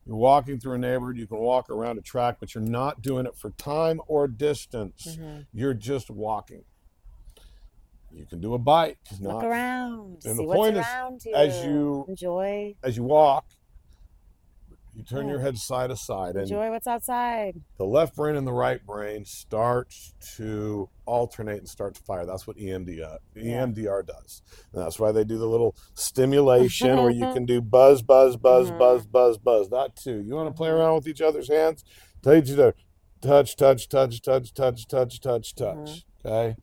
You're 0.06 0.16
walking 0.16 0.58
through 0.58 0.74
a 0.74 0.78
neighborhood, 0.78 1.16
you 1.16 1.26
can 1.26 1.38
walk 1.38 1.70
around 1.70 1.98
a 1.98 2.02
track, 2.02 2.38
but 2.40 2.54
you're 2.54 2.64
not 2.64 3.02
doing 3.02 3.24
it 3.26 3.36
for 3.36 3.50
time 3.50 4.00
or 4.08 4.26
distance. 4.26 5.16
Mhm. 5.16 5.46
You're 5.52 5.74
just 5.74 6.10
walking. 6.10 6.64
You 8.10 8.26
can 8.26 8.40
do 8.40 8.52
a 8.54 8.58
bike. 8.58 8.98
Look 9.20 9.20
Not, 9.20 9.44
around. 9.44 10.12
and 10.14 10.22
see 10.22 10.32
the 10.34 10.42
what's 10.42 10.58
point 10.58 10.76
is, 10.76 10.84
around 10.84 11.24
you. 11.24 11.34
as 11.34 11.64
you- 11.64 12.04
enjoy 12.08 12.74
as 12.82 12.96
you 12.96 13.04
walk, 13.04 13.46
you 14.94 15.02
turn 15.02 15.26
your 15.28 15.40
head 15.40 15.56
side 15.56 15.88
to 15.90 15.96
side, 15.96 16.34
and 16.34 16.42
enjoy 16.42 16.70
what's 16.70 16.86
outside. 16.86 17.60
the 17.78 17.84
left 17.84 18.14
brain 18.16 18.36
and 18.36 18.46
the 18.46 18.52
right 18.52 18.84
brain 18.84 19.24
starts 19.24 20.14
to 20.36 20.88
alternate 21.06 21.58
and 21.58 21.68
start 21.68 21.94
to 21.94 22.02
fire. 22.02 22.26
That's 22.26 22.46
what 22.46 22.56
EMDR, 22.58 23.18
Yeah. 23.34 23.64
EMDR 23.64 24.02
does. 24.06 24.42
And 24.72 24.82
that's 24.82 24.98
why 24.98 25.10
they 25.12 25.24
do 25.24 25.38
the 25.38 25.46
little 25.48 25.74
stimulation 25.94 26.96
where 26.98 27.10
you 27.10 27.20
can 27.32 27.46
do 27.46 27.60
buzz, 27.60 28.02
buzz, 28.02 28.36
buzz, 28.36 28.70
Mhm. 28.70 28.78
buzz, 28.78 29.06
buzz, 29.06 29.38
buzz. 29.38 29.68
That 29.70 29.96
too. 29.96 30.22
You 30.22 30.34
want 30.34 30.48
to 30.48 30.54
play 30.54 30.68
around 30.68 30.94
with 30.96 31.08
each 31.08 31.20
other's 31.22 31.48
hands? 31.48 31.84
Tell 32.22 32.34
each 32.34 32.50
other, 32.52 32.74
touch, 33.20 33.56
touch, 33.56 33.88
touch, 33.88 34.20
touch, 34.22 34.52
touch, 34.52 34.86
touch, 34.86 35.20
touch, 35.20 35.54
touch. 35.54 36.04
Okay. 36.24 36.56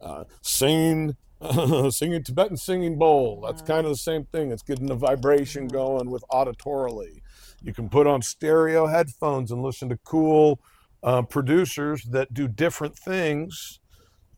Uh, 0.00 0.24
singing, 0.42 1.16
singing 1.90 2.22
Tibetan 2.22 2.56
singing 2.56 2.98
bowl. 2.98 3.42
That's 3.46 3.62
Mhm. 3.62 3.66
kind 3.66 3.86
of 3.86 3.92
the 3.92 3.96
same 3.98 4.24
thing. 4.26 4.50
It's 4.52 4.62
getting 4.62 4.86
the 4.86 4.94
vibration 4.94 5.68
Mhm. 5.68 5.72
going 5.72 6.10
with 6.10 6.24
auditorily. 6.30 7.22
You 7.62 7.72
can 7.72 7.88
put 7.88 8.06
on 8.06 8.22
stereo 8.22 8.86
headphones 8.86 9.50
and 9.50 9.62
listen 9.62 9.88
to 9.90 9.98
cool 10.04 10.60
uh, 11.02 11.22
producers 11.22 12.04
that 12.10 12.34
do 12.34 12.46
different 12.46 12.94
things 12.94 13.80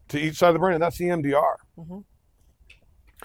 to 0.09 0.19
each 0.21 0.37
side 0.37 0.49
of 0.49 0.55
the 0.55 0.59
brain, 0.61 0.75
and 0.75 0.83
that's 0.83 1.01
EMDR. 1.01 1.57
Mhm. 1.77 2.05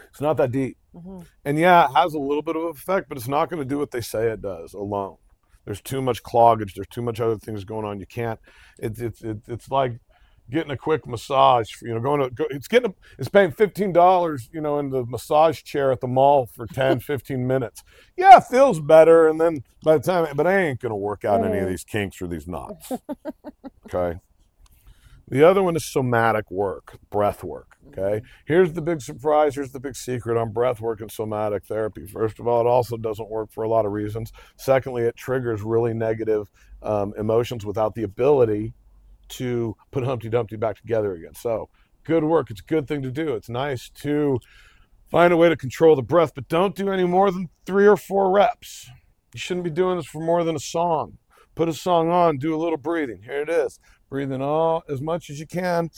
It's 0.09 0.21
not 0.21 0.37
that 0.37 0.51
deep. 0.51 0.77
Mhm. 0.95 1.25
And 1.45 1.57
yeah, 1.59 1.85
it 1.85 1.93
has 1.95 2.13
a 2.15 2.19
little 2.19 2.41
bit 2.41 2.55
of 2.55 2.63
effect, 2.63 3.09
but 3.09 3.17
it's 3.17 3.27
not 3.27 3.49
going 3.49 3.61
to 3.61 3.65
do 3.67 3.77
what 3.77 3.91
they 3.91 4.01
say 4.01 4.27
it 4.31 4.41
does 4.41 4.73
alone. 4.73 5.17
There's 5.65 5.81
too 5.81 6.01
much 6.01 6.23
cloggage. 6.23 6.73
There's 6.75 6.87
too 6.87 7.01
much 7.01 7.19
other 7.19 7.37
things 7.37 7.63
going 7.65 7.85
on. 7.85 7.99
You 7.99 8.05
can't. 8.07 8.39
It's 8.79 8.99
it's 9.01 9.21
it's, 9.21 9.47
it's 9.49 9.69
like 9.69 9.99
getting 10.49 10.71
a 10.71 10.77
quick 10.77 11.07
massage. 11.07 11.69
You 11.81 11.93
know, 11.93 11.99
going 11.99 12.21
to 12.21 12.29
go, 12.29 12.45
it's 12.49 12.67
getting 12.67 12.91
a, 12.91 12.95
it's 13.17 13.29
paying 13.29 13.51
fifteen 13.51 13.91
dollars. 13.91 14.49
You 14.51 14.61
know, 14.61 14.79
in 14.79 14.89
the 14.89 15.05
massage 15.05 15.63
chair 15.63 15.91
at 15.91 16.01
the 16.01 16.07
mall 16.07 16.45
for 16.45 16.65
10, 16.67 16.99
15 17.01 17.45
minutes. 17.45 17.83
Yeah, 18.15 18.37
it 18.37 18.45
feels 18.45 18.79
better, 18.79 19.27
and 19.27 19.39
then 19.39 19.63
by 19.83 19.97
the 19.97 20.03
time, 20.03 20.35
but 20.35 20.47
I 20.47 20.57
ain't 20.57 20.79
going 20.79 20.91
to 20.91 20.95
work 20.95 21.25
out 21.25 21.45
any 21.45 21.59
of 21.59 21.67
these 21.67 21.83
kinks 21.83 22.21
or 22.21 22.27
these 22.27 22.47
knots. 22.47 22.91
Okay. 23.93 24.19
The 25.29 25.43
other 25.43 25.61
one 25.61 25.75
is 25.75 25.85
somatic 25.85 26.49
work, 26.51 26.99
breath 27.09 27.43
work. 27.43 27.77
Okay. 27.89 28.21
Here's 28.45 28.73
the 28.73 28.81
big 28.81 29.01
surprise. 29.01 29.55
Here's 29.55 29.71
the 29.71 29.79
big 29.79 29.95
secret 29.95 30.37
on 30.37 30.51
breath 30.51 30.79
work 30.79 31.01
and 31.01 31.11
somatic 31.11 31.65
therapy. 31.65 32.05
First 32.05 32.39
of 32.39 32.47
all, 32.47 32.61
it 32.61 32.67
also 32.67 32.97
doesn't 32.97 33.29
work 33.29 33.51
for 33.51 33.63
a 33.63 33.69
lot 33.69 33.85
of 33.85 33.91
reasons. 33.91 34.31
Secondly, 34.57 35.03
it 35.03 35.15
triggers 35.15 35.61
really 35.63 35.93
negative 35.93 36.49
um, 36.81 37.13
emotions 37.17 37.65
without 37.65 37.95
the 37.95 38.03
ability 38.03 38.73
to 39.29 39.75
put 39.91 40.03
Humpty 40.05 40.29
Dumpty 40.29 40.55
back 40.55 40.77
together 40.77 41.13
again. 41.13 41.33
So, 41.35 41.69
good 42.03 42.23
work. 42.23 42.49
It's 42.51 42.61
a 42.61 42.63
good 42.63 42.87
thing 42.87 43.01
to 43.03 43.11
do. 43.11 43.35
It's 43.35 43.49
nice 43.49 43.89
to 44.01 44.39
find 45.09 45.31
a 45.31 45.37
way 45.37 45.49
to 45.49 45.55
control 45.55 45.95
the 45.95 46.01
breath, 46.01 46.33
but 46.35 46.47
don't 46.47 46.75
do 46.75 46.89
any 46.89 47.05
more 47.05 47.31
than 47.31 47.49
three 47.65 47.87
or 47.87 47.97
four 47.97 48.31
reps. 48.31 48.89
You 49.33 49.39
shouldn't 49.39 49.63
be 49.63 49.69
doing 49.69 49.97
this 49.97 50.05
for 50.05 50.21
more 50.21 50.43
than 50.43 50.55
a 50.55 50.59
song. 50.59 51.17
Put 51.55 51.69
a 51.69 51.73
song 51.73 52.09
on, 52.09 52.37
do 52.37 52.55
a 52.55 52.57
little 52.57 52.77
breathing. 52.77 53.23
Here 53.23 53.41
it 53.41 53.49
is. 53.49 53.79
Breathe 54.09 54.31
in 54.31 54.41
all 54.41 54.83
as 54.87 55.01
much 55.01 55.29
as 55.29 55.39
you 55.39 55.47
can. 55.47 55.89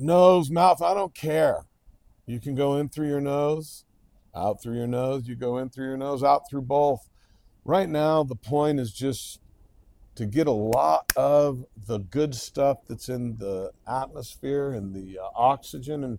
Nose, 0.00 0.50
mouth, 0.50 0.82
I 0.82 0.94
don't 0.94 1.14
care. 1.14 1.66
You 2.26 2.40
can 2.40 2.54
go 2.54 2.76
in 2.76 2.88
through 2.88 3.08
your 3.08 3.20
nose, 3.20 3.84
out 4.34 4.62
through 4.62 4.76
your 4.76 4.86
nose. 4.86 5.28
You 5.28 5.36
go 5.36 5.58
in 5.58 5.70
through 5.70 5.86
your 5.86 5.96
nose, 5.96 6.22
out 6.22 6.42
through 6.50 6.62
both. 6.62 7.08
Right 7.64 7.88
now, 7.88 8.22
the 8.22 8.36
point 8.36 8.80
is 8.80 8.92
just 8.92 9.40
to 10.16 10.26
get 10.26 10.46
a 10.46 10.52
lot 10.52 11.12
of 11.16 11.64
the 11.86 11.98
good 11.98 12.34
stuff 12.34 12.78
that's 12.88 13.08
in 13.08 13.36
the 13.36 13.70
atmosphere 13.86 14.70
and 14.72 14.94
the 14.94 15.18
uh, 15.18 15.28
oxygen 15.36 16.02
and 16.02 16.18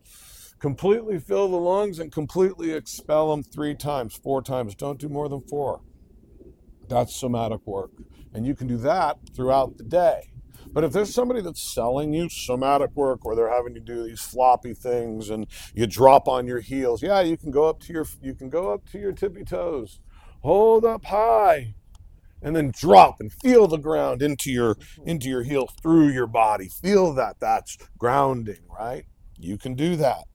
completely 0.59 1.19
fill 1.19 1.47
the 1.47 1.57
lungs 1.57 1.99
and 1.99 2.11
completely 2.11 2.73
expel 2.73 3.31
them 3.31 3.43
three 3.43 3.75
times, 3.75 4.15
four 4.15 4.41
times. 4.41 4.75
Don't 4.75 4.99
do 4.99 5.09
more 5.09 5.27
than 5.27 5.41
four. 5.41 5.81
That's 6.87 7.15
somatic 7.15 7.65
work. 7.65 7.91
And 8.33 8.45
you 8.45 8.55
can 8.55 8.67
do 8.67 8.77
that 8.77 9.17
throughout 9.35 9.77
the 9.77 9.83
day. 9.83 10.31
But 10.73 10.84
if 10.84 10.91
there's 10.91 11.13
somebody 11.13 11.41
that's 11.41 11.62
selling 11.62 12.13
you 12.13 12.30
somatic 12.30 12.91
work 12.95 13.25
or 13.25 13.36
they're 13.36 13.51
having 13.53 13.73
you 13.73 13.82
do 13.82 14.03
these 14.03 14.21
floppy 14.21 14.73
things 14.73 15.30
and 15.30 15.47
you 15.73 15.88
drop 15.88 16.27
on 16.27 16.45
your 16.45 16.60
heels, 16.60 17.01
yeah, 17.01 17.21
you 17.21 17.36
can 17.38 17.49
go 17.51 17.65
up 17.67 17.80
to 17.82 17.93
your 17.93 18.06
you 18.21 18.34
can 18.36 18.49
go 18.49 18.71
up 18.71 18.88
to 18.91 18.99
your 18.99 19.12
tippy 19.12 19.43
toes. 19.43 19.99
Hold 20.41 20.86
up 20.86 21.06
high 21.06 21.73
and 22.43 22.56
then 22.56 22.71
drop 22.75 23.19
and 23.19 23.34
feel 23.34 23.67
the 23.67 23.77
ground 23.77 24.21
into 24.21 24.51
your 24.51 24.77
into 25.06 25.27
your 25.30 25.43
heel 25.43 25.67
through 25.82 26.10
your 26.10 26.27
body. 26.27 26.67
Feel 26.67 27.13
that 27.15 27.38
that's 27.39 27.77
grounding, 27.97 28.62
right? 28.69 29.06
You 29.39 29.58
can 29.58 29.73
do 29.73 29.95
that. 29.95 30.25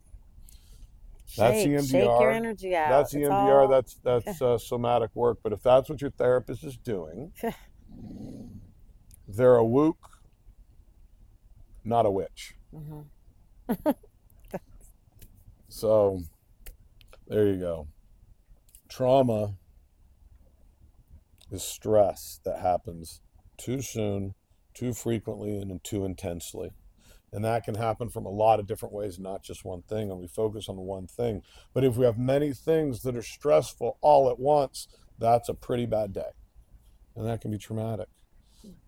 That's 1.37 1.63
Shake, 1.63 1.81
shake 1.87 2.03
your 2.21 2.31
EMDR. 2.31 2.35
energy 2.35 2.75
out. 2.77 2.89
That's 2.91 3.15
It's 3.15 3.29
EMDR. 3.29 3.63
all- 3.63 3.69
That's 3.69 3.95
that's 4.03 4.43
uh, 4.43 4.59
somatic 4.59 5.11
work. 5.15 5.39
But 5.43 5.53
if 5.53 5.63
that's 5.63 5.89
what 5.89 6.01
your 6.01 6.11
therapist 6.11 6.65
is 6.65 6.77
doing, 6.77 7.33
they're 9.29 9.57
a 9.57 9.63
wook, 9.65 9.95
not 11.85 12.07
a 12.07 12.11
witch. 12.11 12.55
Mhm. 12.75 13.07
So 15.75 16.21
there 17.27 17.47
you 17.47 17.57
go. 17.59 17.89
Trauma 18.91 19.55
is 21.51 21.65
stress 21.65 22.41
that 22.45 22.61
happens 22.61 23.23
too 23.57 23.81
soon, 23.81 24.35
too 24.75 24.93
frequently, 24.93 25.57
and 25.57 25.83
too 25.83 26.05
intensely. 26.05 26.73
And 27.33 27.43
that 27.47 27.65
can 27.65 27.77
happen 27.77 28.11
from 28.11 28.27
a 28.27 28.31
lot 28.31 28.61
of 28.61 28.67
different 28.67 28.95
ways, 28.95 29.19
not 29.19 29.43
just 29.43 29.65
one 29.65 29.81
thing. 29.81 30.11
And 30.11 30.21
we 30.21 30.27
focus 30.27 30.69
on 30.69 30.77
one 30.77 31.07
thing. 31.07 31.43
But 31.73 31.85
if 31.85 31.97
we 31.97 32.05
have 32.05 32.19
many 32.19 32.53
things 32.53 33.01
that 33.03 33.17
are 33.17 33.23
stressful 33.23 33.97
all 34.03 34.29
at 34.29 34.39
once, 34.39 34.89
that's 35.19 35.49
a 35.49 35.55
pretty 35.55 35.87
bad 35.87 36.13
day. 36.13 36.33
And 37.17 37.27
that 37.27 37.41
can 37.41 37.51
be 37.51 37.57
traumatic. 37.59 38.09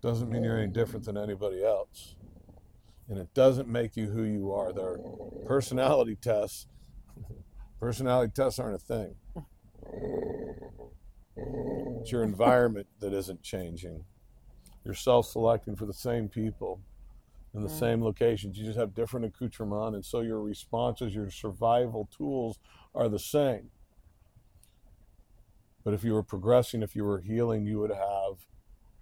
Doesn't 0.02 0.30
mean 0.30 0.44
you're 0.44 0.58
any 0.58 0.70
different 0.70 1.06
than 1.06 1.16
anybody 1.16 1.64
else. 1.64 2.14
And 3.08 3.18
it 3.18 3.34
doesn't 3.34 3.68
make 3.68 3.96
you 3.96 4.06
who 4.08 4.22
you 4.22 4.52
are. 4.52 4.72
There 4.72 4.84
are 4.92 4.98
personality 5.46 6.16
tests 6.16 6.66
Personality 7.80 8.32
tests 8.34 8.58
aren't 8.58 8.76
a 8.76 8.78
thing. 8.78 9.16
It's 12.00 12.12
your 12.12 12.22
environment 12.22 12.86
that 13.00 13.12
isn't 13.12 13.42
changing. 13.42 14.04
You're 14.84 14.94
self 14.94 15.26
selecting 15.26 15.76
for 15.76 15.86
the 15.86 15.92
same 15.94 16.28
people 16.28 16.80
in 17.54 17.62
the 17.62 17.68
Mm. 17.68 17.78
same 17.78 18.04
locations. 18.04 18.58
You 18.58 18.64
just 18.64 18.78
have 18.78 18.94
different 18.94 19.26
accoutrement, 19.26 19.94
and 19.94 20.04
so 20.04 20.20
your 20.20 20.40
responses, 20.40 21.14
your 21.14 21.30
survival 21.30 22.08
tools 22.10 22.58
are 22.94 23.08
the 23.08 23.18
same. 23.18 23.70
But 25.84 25.94
if 25.94 26.04
you 26.04 26.14
were 26.14 26.22
progressing, 26.22 26.82
if 26.82 26.96
you 26.96 27.04
were 27.04 27.20
healing, 27.20 27.66
you 27.66 27.78
would 27.80 27.90
have 27.92 28.46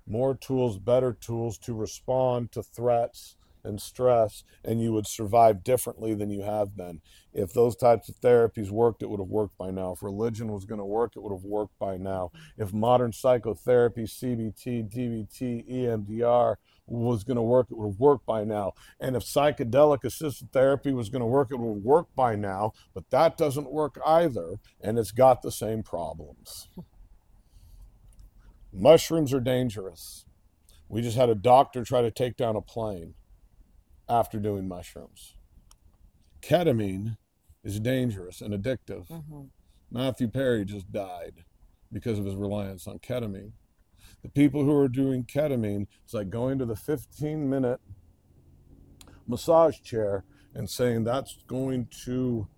more 0.07 0.35
tools, 0.35 0.79
better 0.79 1.13
tools 1.13 1.59
to 1.59 1.75
respond 1.75 2.53
to 2.53 2.63
threats 2.63 3.37
and 3.65 3.81
stress, 3.81 4.45
and 4.65 4.81
you 4.81 4.93
would 4.93 5.07
survive 5.07 5.65
differently 5.65 6.15
than 6.15 6.31
you 6.31 6.43
have 6.43 6.77
been. 6.77 7.01
If 7.33 7.53
those 7.53 7.77
types 7.77 8.09
of 8.09 8.21
therapies 8.21 8.71
worked, 8.71 9.03
it 9.03 9.09
would 9.09 9.21
have 9.21 9.29
worked 9.29 9.57
by 9.57 9.71
now. 9.71 9.93
If 9.93 10.03
religion 10.03 10.53
was 10.53 10.65
going 10.65 10.81
to 10.81 10.85
work, 10.85 11.13
it 11.17 11.23
would 11.23 11.33
have 11.33 11.45
worked 11.45 11.79
by 11.79 11.97
now. 11.97 12.31
If 12.59 12.73
modern 12.73 13.13
psychotherapy, 13.13 14.03
CBT, 14.03 14.93
DBT, 14.93 15.71
EMDR 15.71 16.57
was 16.87 17.25
going 17.25 17.37
to 17.37 17.43
work, 17.43 17.69
it 17.71 17.79
would 17.79 17.93
have 17.93 18.01
worked 18.01 18.27
by 18.27 18.45
now. 18.45 18.73
And 19.01 19.17
if 19.17 19.23
psychedelic 19.23 20.05
assisted 20.05 20.53
therapy 20.53 20.93
was 20.93 21.09
going 21.09 21.21
to 21.21 21.27
work, 21.27 21.49
it 21.51 21.59
would 21.59 21.75
have 21.75 21.85
worked 21.85 22.15
by 22.15 22.37
now. 22.37 22.73
But 22.93 23.11
that 23.11 23.37
doesn't 23.39 23.73
work 23.73 23.99
either, 24.07 24.59
and 24.81 24.99
it's 24.99 25.13
got 25.13 25.43
the 25.43 25.53
same 25.53 25.83
problems. 25.83 26.69
Mushrooms 28.73 29.33
are 29.33 29.41
dangerous. 29.41 30.27
We 30.89 31.01
just 31.01 31.17
had 31.17 31.31
a 31.31 31.35
doctor 31.35 31.85
try 31.85 32.03
to 32.03 32.11
take 32.11 32.37
down 32.37 32.57
a 32.57 32.61
plane 32.61 33.15
after 34.09 34.39
doing 34.39 34.69
mushrooms. 34.69 35.37
Ketamine 36.41 37.17
is 37.63 37.79
dangerous 37.81 38.41
and 38.41 38.53
addictive. 38.53 39.07
Mhm. 39.09 39.51
Matthew 39.91 40.29
Perry 40.29 40.65
just 40.65 40.91
died 40.91 41.45
because 41.93 42.19
of 42.19 42.25
his 42.25 42.35
reliance 42.35 42.87
on 42.87 42.99
ketamine. 42.99 43.53
The 44.23 44.29
people 44.29 44.65
who 44.65 44.75
are 44.77 44.89
doing 44.89 45.25
ketamine, 45.25 45.87
it's 46.05 46.15
like 46.15 46.31
going 46.31 46.59
to 46.59 46.65
the 46.65 46.77
15 46.77 47.49
minute 47.49 47.81
massage 49.27 49.81
chair 49.81 50.25
and 50.55 50.69
saying 50.69 51.05
that's 51.05 51.43
going 51.47 51.87
to 52.05 52.49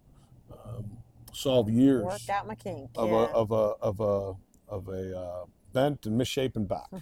um, 0.53 0.99
solve 1.33 1.69
years 1.69 2.05
Worked 2.05 2.31
out 2.31 2.47
my 2.47 2.55
kink. 2.55 2.91
of 2.97 3.11
yeah. 3.11 3.15
a 3.17 3.25
of 3.27 3.51
a 3.51 3.55
of 3.55 4.01
a 4.01 4.35
of 4.69 4.89
a 4.89 5.19
uh, 5.19 5.45
bent 5.73 6.07
and 6.07 6.17
misshapen 6.17 6.65
back. 6.67 6.89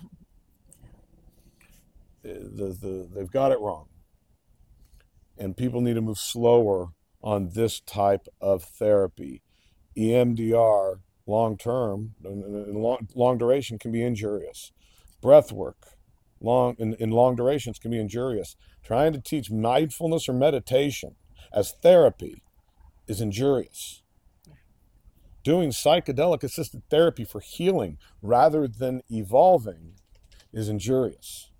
Uh, 2.24 2.28
the, 2.55 2.66
the, 2.80 3.09
they've 3.12 3.32
got 3.32 3.51
it 3.51 3.59
wrong, 3.59 3.88
and 5.43 5.57
people 5.57 5.80
need 5.80 5.95
to 5.95 6.01
move 6.01 6.18
slower 6.18 6.90
on 7.20 7.51
this 7.51 7.80
type 7.80 8.28
of 8.40 8.62
therapy. 8.62 9.43
EMDR, 9.97 11.01
long 11.26 11.57
term, 11.57 12.14
long, 12.22 13.09
long 13.14 13.38
duration, 13.38 13.78
can 13.78 13.90
be 13.90 14.03
injurious. 14.03 14.70
Breath 15.20 15.51
work, 15.51 15.97
long 16.40 16.76
in, 16.78 16.95
in 16.95 17.11
long 17.11 17.34
durations, 17.34 17.80
can 17.80 17.90
be 17.90 17.99
injurious. 17.99 18.57
Trying 18.84 19.12
to 19.14 19.20
teach 19.20 19.51
mindfulness 19.51 20.28
or 20.28 20.32
meditation 20.32 21.16
as 21.53 21.72
therapy 21.82 22.43
is 23.09 23.20
injurious 23.20 24.03
doing 25.45 25.70
psychedelic 25.70 26.45
assisted 26.45 26.82
therapy 26.88 27.24
for 27.24 27.40
healing 27.40 27.99
rather 28.22 28.68
than 28.68 29.03
evolving 29.11 29.95
is 30.53 30.68
injurious 30.68 31.51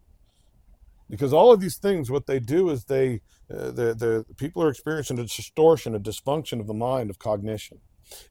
because 1.12 1.33
all 1.33 1.53
of 1.53 1.61
these 1.61 1.76
things 1.76 2.11
what 2.11 2.26
they 2.26 2.39
do 2.39 2.70
is 2.70 2.85
they 2.85 3.20
uh, 3.53 3.70
the, 3.72 3.94
the 3.94 4.26
people 4.36 4.62
are 4.62 4.70
experiencing 4.70 5.18
a 5.18 5.24
distortion 5.24 5.94
a 5.94 6.00
dysfunction 6.00 6.61
of 6.61 6.66
the 6.66 6.74
mind 6.74 7.11
of 7.11 7.18
cognition 7.18 7.80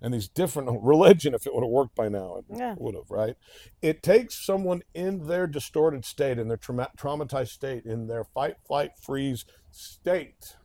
and 0.02 0.14
these 0.14 0.28
different 0.30 0.70
religion 0.84 1.34
if 1.34 1.48
it 1.48 1.54
would 1.56 1.64
have 1.64 1.72
worked 1.72 1.96
by 1.96 2.10
now 2.10 2.38
it 2.38 2.46
Yeah. 2.58 2.76
would 2.78 2.96
have 2.96 3.10
right 3.12 3.36
it 3.82 4.04
takes 4.04 4.46
someone 4.46 4.82
in 4.94 5.28
their 5.28 5.48
distorted 5.48 6.06
state 6.06 6.40
in 6.40 6.48
their 6.50 6.58
trauma- 6.58 6.92
traumatized 6.98 7.50
state 7.50 7.86
in 7.86 8.08
their 8.08 8.24
fight 8.24 8.56
flight 8.68 8.92
freeze 9.02 9.46
state 9.72 10.56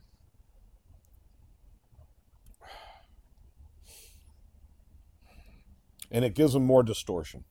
and 6.11 6.25
it 6.25 6.35
gives 6.35 6.53
them 6.53 6.65
more 6.65 6.83
distortion. 6.83 7.45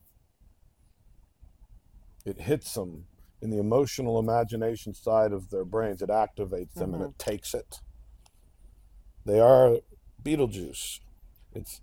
It 2.26 2.42
hits 2.42 2.74
them 2.74 3.06
in 3.46 3.52
the 3.52 3.60
emotional 3.60 4.18
imagination 4.18 4.92
side 4.92 5.32
of 5.32 5.52
their 5.52 5.64
brains. 5.64 6.02
It 6.02 6.10
activates 6.10 6.74
them 6.74 6.96
and 6.96 7.04
mm-hmm. 7.04 7.12
it 7.12 7.20
takes 7.20 7.54
it. 7.54 7.80
They 9.24 9.40
are 9.40 9.78
Beetlejuice. 10.22 11.00
It's 11.54 11.82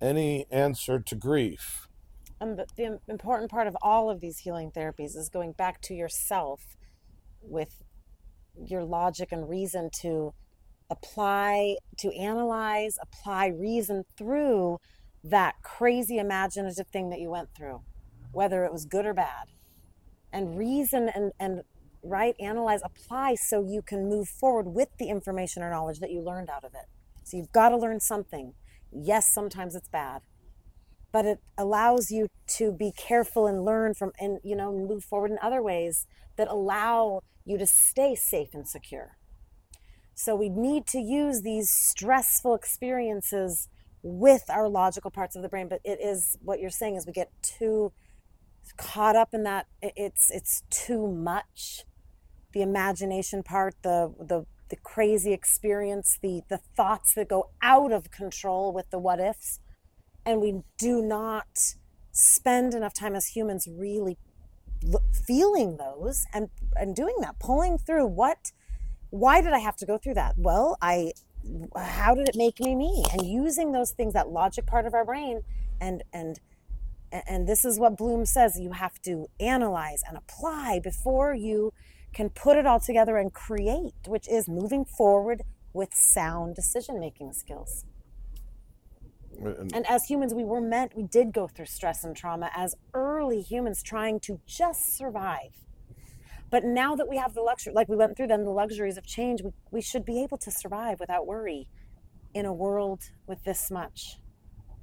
any 0.00 0.46
answer 0.50 1.00
to 1.00 1.14
grief. 1.16 1.88
And 2.40 2.56
the, 2.56 2.66
the 2.76 3.00
important 3.08 3.50
part 3.50 3.66
of 3.66 3.76
all 3.82 4.10
of 4.10 4.20
these 4.20 4.38
healing 4.38 4.70
therapies 4.70 5.16
is 5.16 5.28
going 5.28 5.52
back 5.52 5.80
to 5.82 5.94
yourself 5.94 6.76
with 7.40 7.82
your 8.64 8.84
logic 8.84 9.32
and 9.32 9.48
reason 9.48 9.90
to 10.02 10.34
apply, 10.88 11.76
to 11.98 12.16
analyze, 12.16 12.96
apply 13.02 13.48
reason 13.48 14.04
through 14.16 14.78
that 15.24 15.56
crazy 15.64 16.18
imaginative 16.18 16.86
thing 16.86 17.10
that 17.10 17.18
you 17.18 17.30
went 17.30 17.48
through, 17.56 17.82
whether 18.30 18.64
it 18.64 18.72
was 18.72 18.84
good 18.84 19.04
or 19.04 19.14
bad. 19.14 19.48
And 20.32 20.56
reason 20.56 21.10
and, 21.14 21.32
and 21.38 21.62
right, 22.02 22.34
analyze, 22.40 22.80
apply 22.84 23.36
so 23.36 23.62
you 23.62 23.82
can 23.82 24.08
move 24.08 24.28
forward 24.28 24.68
with 24.68 24.88
the 24.98 25.08
information 25.08 25.62
or 25.62 25.70
knowledge 25.70 26.00
that 26.00 26.10
you 26.10 26.20
learned 26.20 26.50
out 26.50 26.64
of 26.64 26.72
it. 26.74 26.88
So 27.24 27.36
you've 27.36 27.52
got 27.52 27.68
to 27.70 27.76
learn 27.76 28.00
something. 28.00 28.54
Yes, 28.90 29.32
sometimes 29.32 29.74
it's 29.74 29.88
bad 29.88 30.22
but 31.12 31.26
it 31.26 31.38
allows 31.58 32.10
you 32.10 32.26
to 32.46 32.72
be 32.72 32.90
careful 32.90 33.46
and 33.46 33.64
learn 33.64 33.94
from 33.94 34.10
and 34.18 34.38
you 34.42 34.56
know 34.56 34.72
move 34.72 35.04
forward 35.04 35.30
in 35.30 35.38
other 35.40 35.62
ways 35.62 36.06
that 36.36 36.48
allow 36.48 37.20
you 37.44 37.58
to 37.58 37.66
stay 37.66 38.14
safe 38.14 38.48
and 38.54 38.66
secure 38.66 39.16
so 40.14 40.34
we 40.34 40.48
need 40.48 40.86
to 40.86 40.98
use 40.98 41.42
these 41.42 41.70
stressful 41.70 42.54
experiences 42.54 43.68
with 44.02 44.42
our 44.48 44.68
logical 44.68 45.10
parts 45.10 45.36
of 45.36 45.42
the 45.42 45.48
brain 45.48 45.68
but 45.68 45.80
it 45.84 45.98
is 46.00 46.36
what 46.42 46.58
you're 46.58 46.70
saying 46.70 46.96
is 46.96 47.06
we 47.06 47.12
get 47.12 47.30
too 47.42 47.92
caught 48.76 49.16
up 49.16 49.32
in 49.32 49.44
that 49.44 49.66
it's 49.80 50.30
it's 50.30 50.62
too 50.70 51.06
much. 51.10 51.84
The 52.52 52.62
imagination 52.62 53.42
part 53.42 53.74
the 53.82 54.12
the 54.18 54.46
the 54.68 54.76
crazy 54.76 55.32
experience 55.32 56.18
the 56.22 56.42
the 56.48 56.58
thoughts 56.76 57.14
that 57.14 57.28
go 57.28 57.50
out 57.60 57.92
of 57.92 58.10
control 58.10 58.72
with 58.72 58.90
the 58.90 58.98
what 58.98 59.20
ifs. 59.20 59.60
And 60.24 60.40
we 60.40 60.62
do 60.78 61.02
not 61.02 61.74
spend 62.12 62.74
enough 62.74 62.94
time 62.94 63.14
as 63.14 63.28
humans 63.28 63.68
really 63.70 64.18
feeling 65.26 65.76
those 65.76 66.26
and 66.32 66.50
and 66.76 66.94
doing 66.94 67.14
that 67.20 67.38
pulling 67.38 67.78
through 67.78 68.06
what 68.06 68.50
why 69.10 69.40
did 69.40 69.52
i 69.52 69.58
have 69.58 69.76
to 69.76 69.86
go 69.86 69.98
through 69.98 70.14
that? 70.14 70.34
Well 70.36 70.76
i 70.82 71.12
how 71.76 72.14
did 72.14 72.28
it 72.28 72.36
make 72.36 72.60
me 72.60 72.74
me? 72.74 73.04
And 73.12 73.26
using 73.26 73.72
those 73.72 73.90
things 73.92 74.12
that 74.14 74.28
logic 74.28 74.66
part 74.66 74.86
of 74.86 74.94
our 74.94 75.04
brain 75.04 75.42
and 75.80 76.02
and 76.12 76.38
and 77.28 77.48
this 77.48 77.64
is 77.64 77.78
what 77.78 77.96
bloom 77.98 78.26
says 78.26 78.58
you 78.60 78.72
have 78.72 79.00
to 79.02 79.28
analyze 79.40 80.02
and 80.08 80.16
apply 80.18 80.80
before 80.82 81.34
you 81.34 81.72
can 82.14 82.30
put 82.30 82.56
it 82.58 82.66
all 82.66 82.80
together 82.80 83.18
and 83.18 83.32
create 83.34 83.94
which 84.08 84.28
is 84.28 84.48
moving 84.48 84.84
forward 84.84 85.42
with 85.74 85.90
sound 85.94 86.56
decision 86.56 87.00
making 87.00 87.32
skills 87.32 87.84
And 89.40 89.72
and 89.74 89.86
as 89.88 90.04
humans, 90.06 90.34
we 90.34 90.44
were 90.44 90.60
meant, 90.60 90.96
we 90.96 91.04
did 91.04 91.32
go 91.32 91.48
through 91.48 91.66
stress 91.66 92.04
and 92.04 92.16
trauma 92.16 92.50
as 92.56 92.74
early 92.94 93.42
humans 93.42 93.82
trying 93.82 94.20
to 94.22 94.40
just 94.46 94.96
survive. 94.96 95.52
But 96.50 96.64
now 96.64 96.96
that 96.96 97.08
we 97.08 97.18
have 97.18 97.34
the 97.34 97.42
luxury, 97.42 97.74
like 97.74 97.88
we 97.88 97.96
went 97.96 98.16
through 98.16 98.28
then 98.28 98.44
the 98.44 98.50
luxuries 98.50 98.98
of 98.98 99.06
change, 99.06 99.42
we, 99.42 99.52
we 99.72 99.82
should 99.82 100.04
be 100.04 100.22
able 100.22 100.38
to 100.38 100.50
survive 100.50 101.00
without 101.00 101.26
worry 101.26 101.68
in 102.34 102.46
a 102.46 102.54
world 102.54 103.02
with 103.26 103.44
this 103.44 103.70
much. 103.70 104.18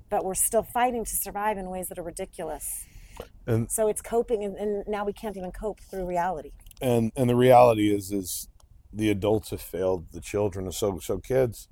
But 0.09 0.23
we're 0.25 0.33
still 0.35 0.63
fighting 0.63 1.05
to 1.05 1.15
survive 1.15 1.57
in 1.57 1.69
ways 1.69 1.87
that 1.89 1.99
are 1.99 2.03
ridiculous. 2.03 2.85
And- 3.45 3.69
so 3.71 3.87
it's 3.87 4.01
coping, 4.01 4.43
and, 4.43 4.55
and 4.57 4.83
now 4.87 5.05
we 5.05 5.13
can't 5.13 5.35
even 5.37 5.51
cope 5.51 5.79
through 5.81 6.05
reality. 6.05 6.51
and 6.81 7.11
and 7.15 7.29
the 7.29 7.35
reality 7.35 7.93
is 7.93 8.11
is 8.11 8.47
the 8.93 9.09
adults 9.09 9.49
have 9.51 9.61
failed 9.61 10.05
the 10.13 10.21
children 10.21 10.65
and 10.65 10.73
so 10.73 10.97
so 10.99 11.17
kids 11.19 11.67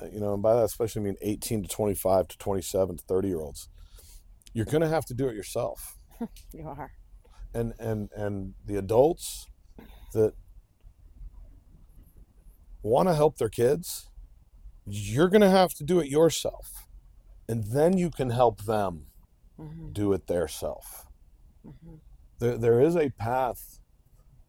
uh, 0.00 0.06
you 0.12 0.20
know 0.20 0.34
and 0.34 0.42
by 0.42 0.54
that 0.54 0.64
especially 0.64 1.00
I 1.02 1.04
mean 1.06 1.16
18 1.22 1.62
to 1.62 1.68
25 1.68 2.28
to 2.28 2.38
27 2.38 2.98
to 2.98 3.04
30 3.04 3.28
year 3.28 3.40
olds 3.40 3.68
you're 4.52 4.66
going 4.66 4.82
to 4.82 4.88
have 4.88 5.06
to 5.06 5.14
do 5.14 5.26
it 5.28 5.34
yourself 5.34 5.96
You 6.52 6.68
are. 6.68 6.92
and 7.54 7.72
and 7.80 8.10
and 8.14 8.54
the 8.66 8.76
adults 8.76 9.46
that 10.12 10.34
want 12.82 13.08
to 13.08 13.14
help 13.14 13.38
their 13.38 13.48
kids 13.48 14.08
you're 14.86 15.28
going 15.28 15.40
to 15.42 15.50
have 15.50 15.72
to 15.74 15.84
do 15.84 15.98
it 16.00 16.08
yourself 16.08 16.86
and 17.50 17.64
then 17.64 17.98
you 17.98 18.10
can 18.10 18.30
help 18.30 18.62
them 18.64 19.06
Mhm, 19.58 19.92
do 19.92 20.12
it 20.14 20.26
their 20.26 20.48
self 20.48 21.06
mhm. 21.66 22.00
there, 22.40 22.58
there 22.58 22.80
is 22.80 22.96
a 22.96 23.10
path, 23.10 23.80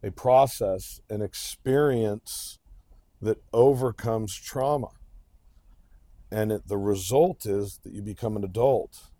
a 0.02 0.10
process, 0.10 1.00
an 1.10 1.22
experience 1.22 2.58
that 3.20 3.38
overcomes 3.52 4.34
trauma. 4.36 4.90
and 6.30 6.52
it, 6.52 6.66
the 6.68 6.78
result 6.78 7.46
is 7.46 7.78
that 7.84 7.92
you 7.92 8.02
become 8.02 8.36
an 8.36 8.44
adult 8.44 9.10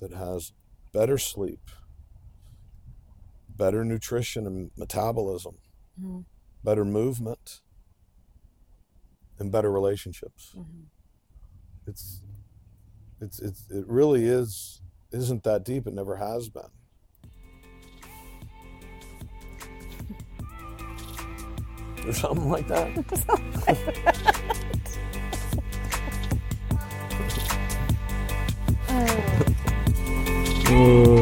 that 0.00 0.12
has 0.12 0.52
better 0.92 1.18
sleep, 1.18 1.70
better 3.48 3.84
nutrition 3.84 4.46
and 4.46 4.70
metabolism, 4.76 5.56
Mm-hmm. 6.00 6.20
better 6.64 6.84
movement, 6.84 7.60
and 9.38 9.52
better 9.52 9.70
relationships. 9.70 10.54
Mm-hmm. 10.56 10.84
It's, 11.86 12.23
it's, 13.24 13.40
it's, 13.40 13.64
it 13.70 13.86
really 13.86 14.26
is, 14.26 14.80
isn't 15.12 15.42
that 15.44 15.64
deep. 15.64 15.86
It 15.86 15.94
never 15.94 16.16
has 16.16 16.48
been. 16.48 16.62
Or 22.06 22.12
something 22.12 22.50
like 22.50 22.68
that. 22.68 22.90
Oh. 30.76 31.13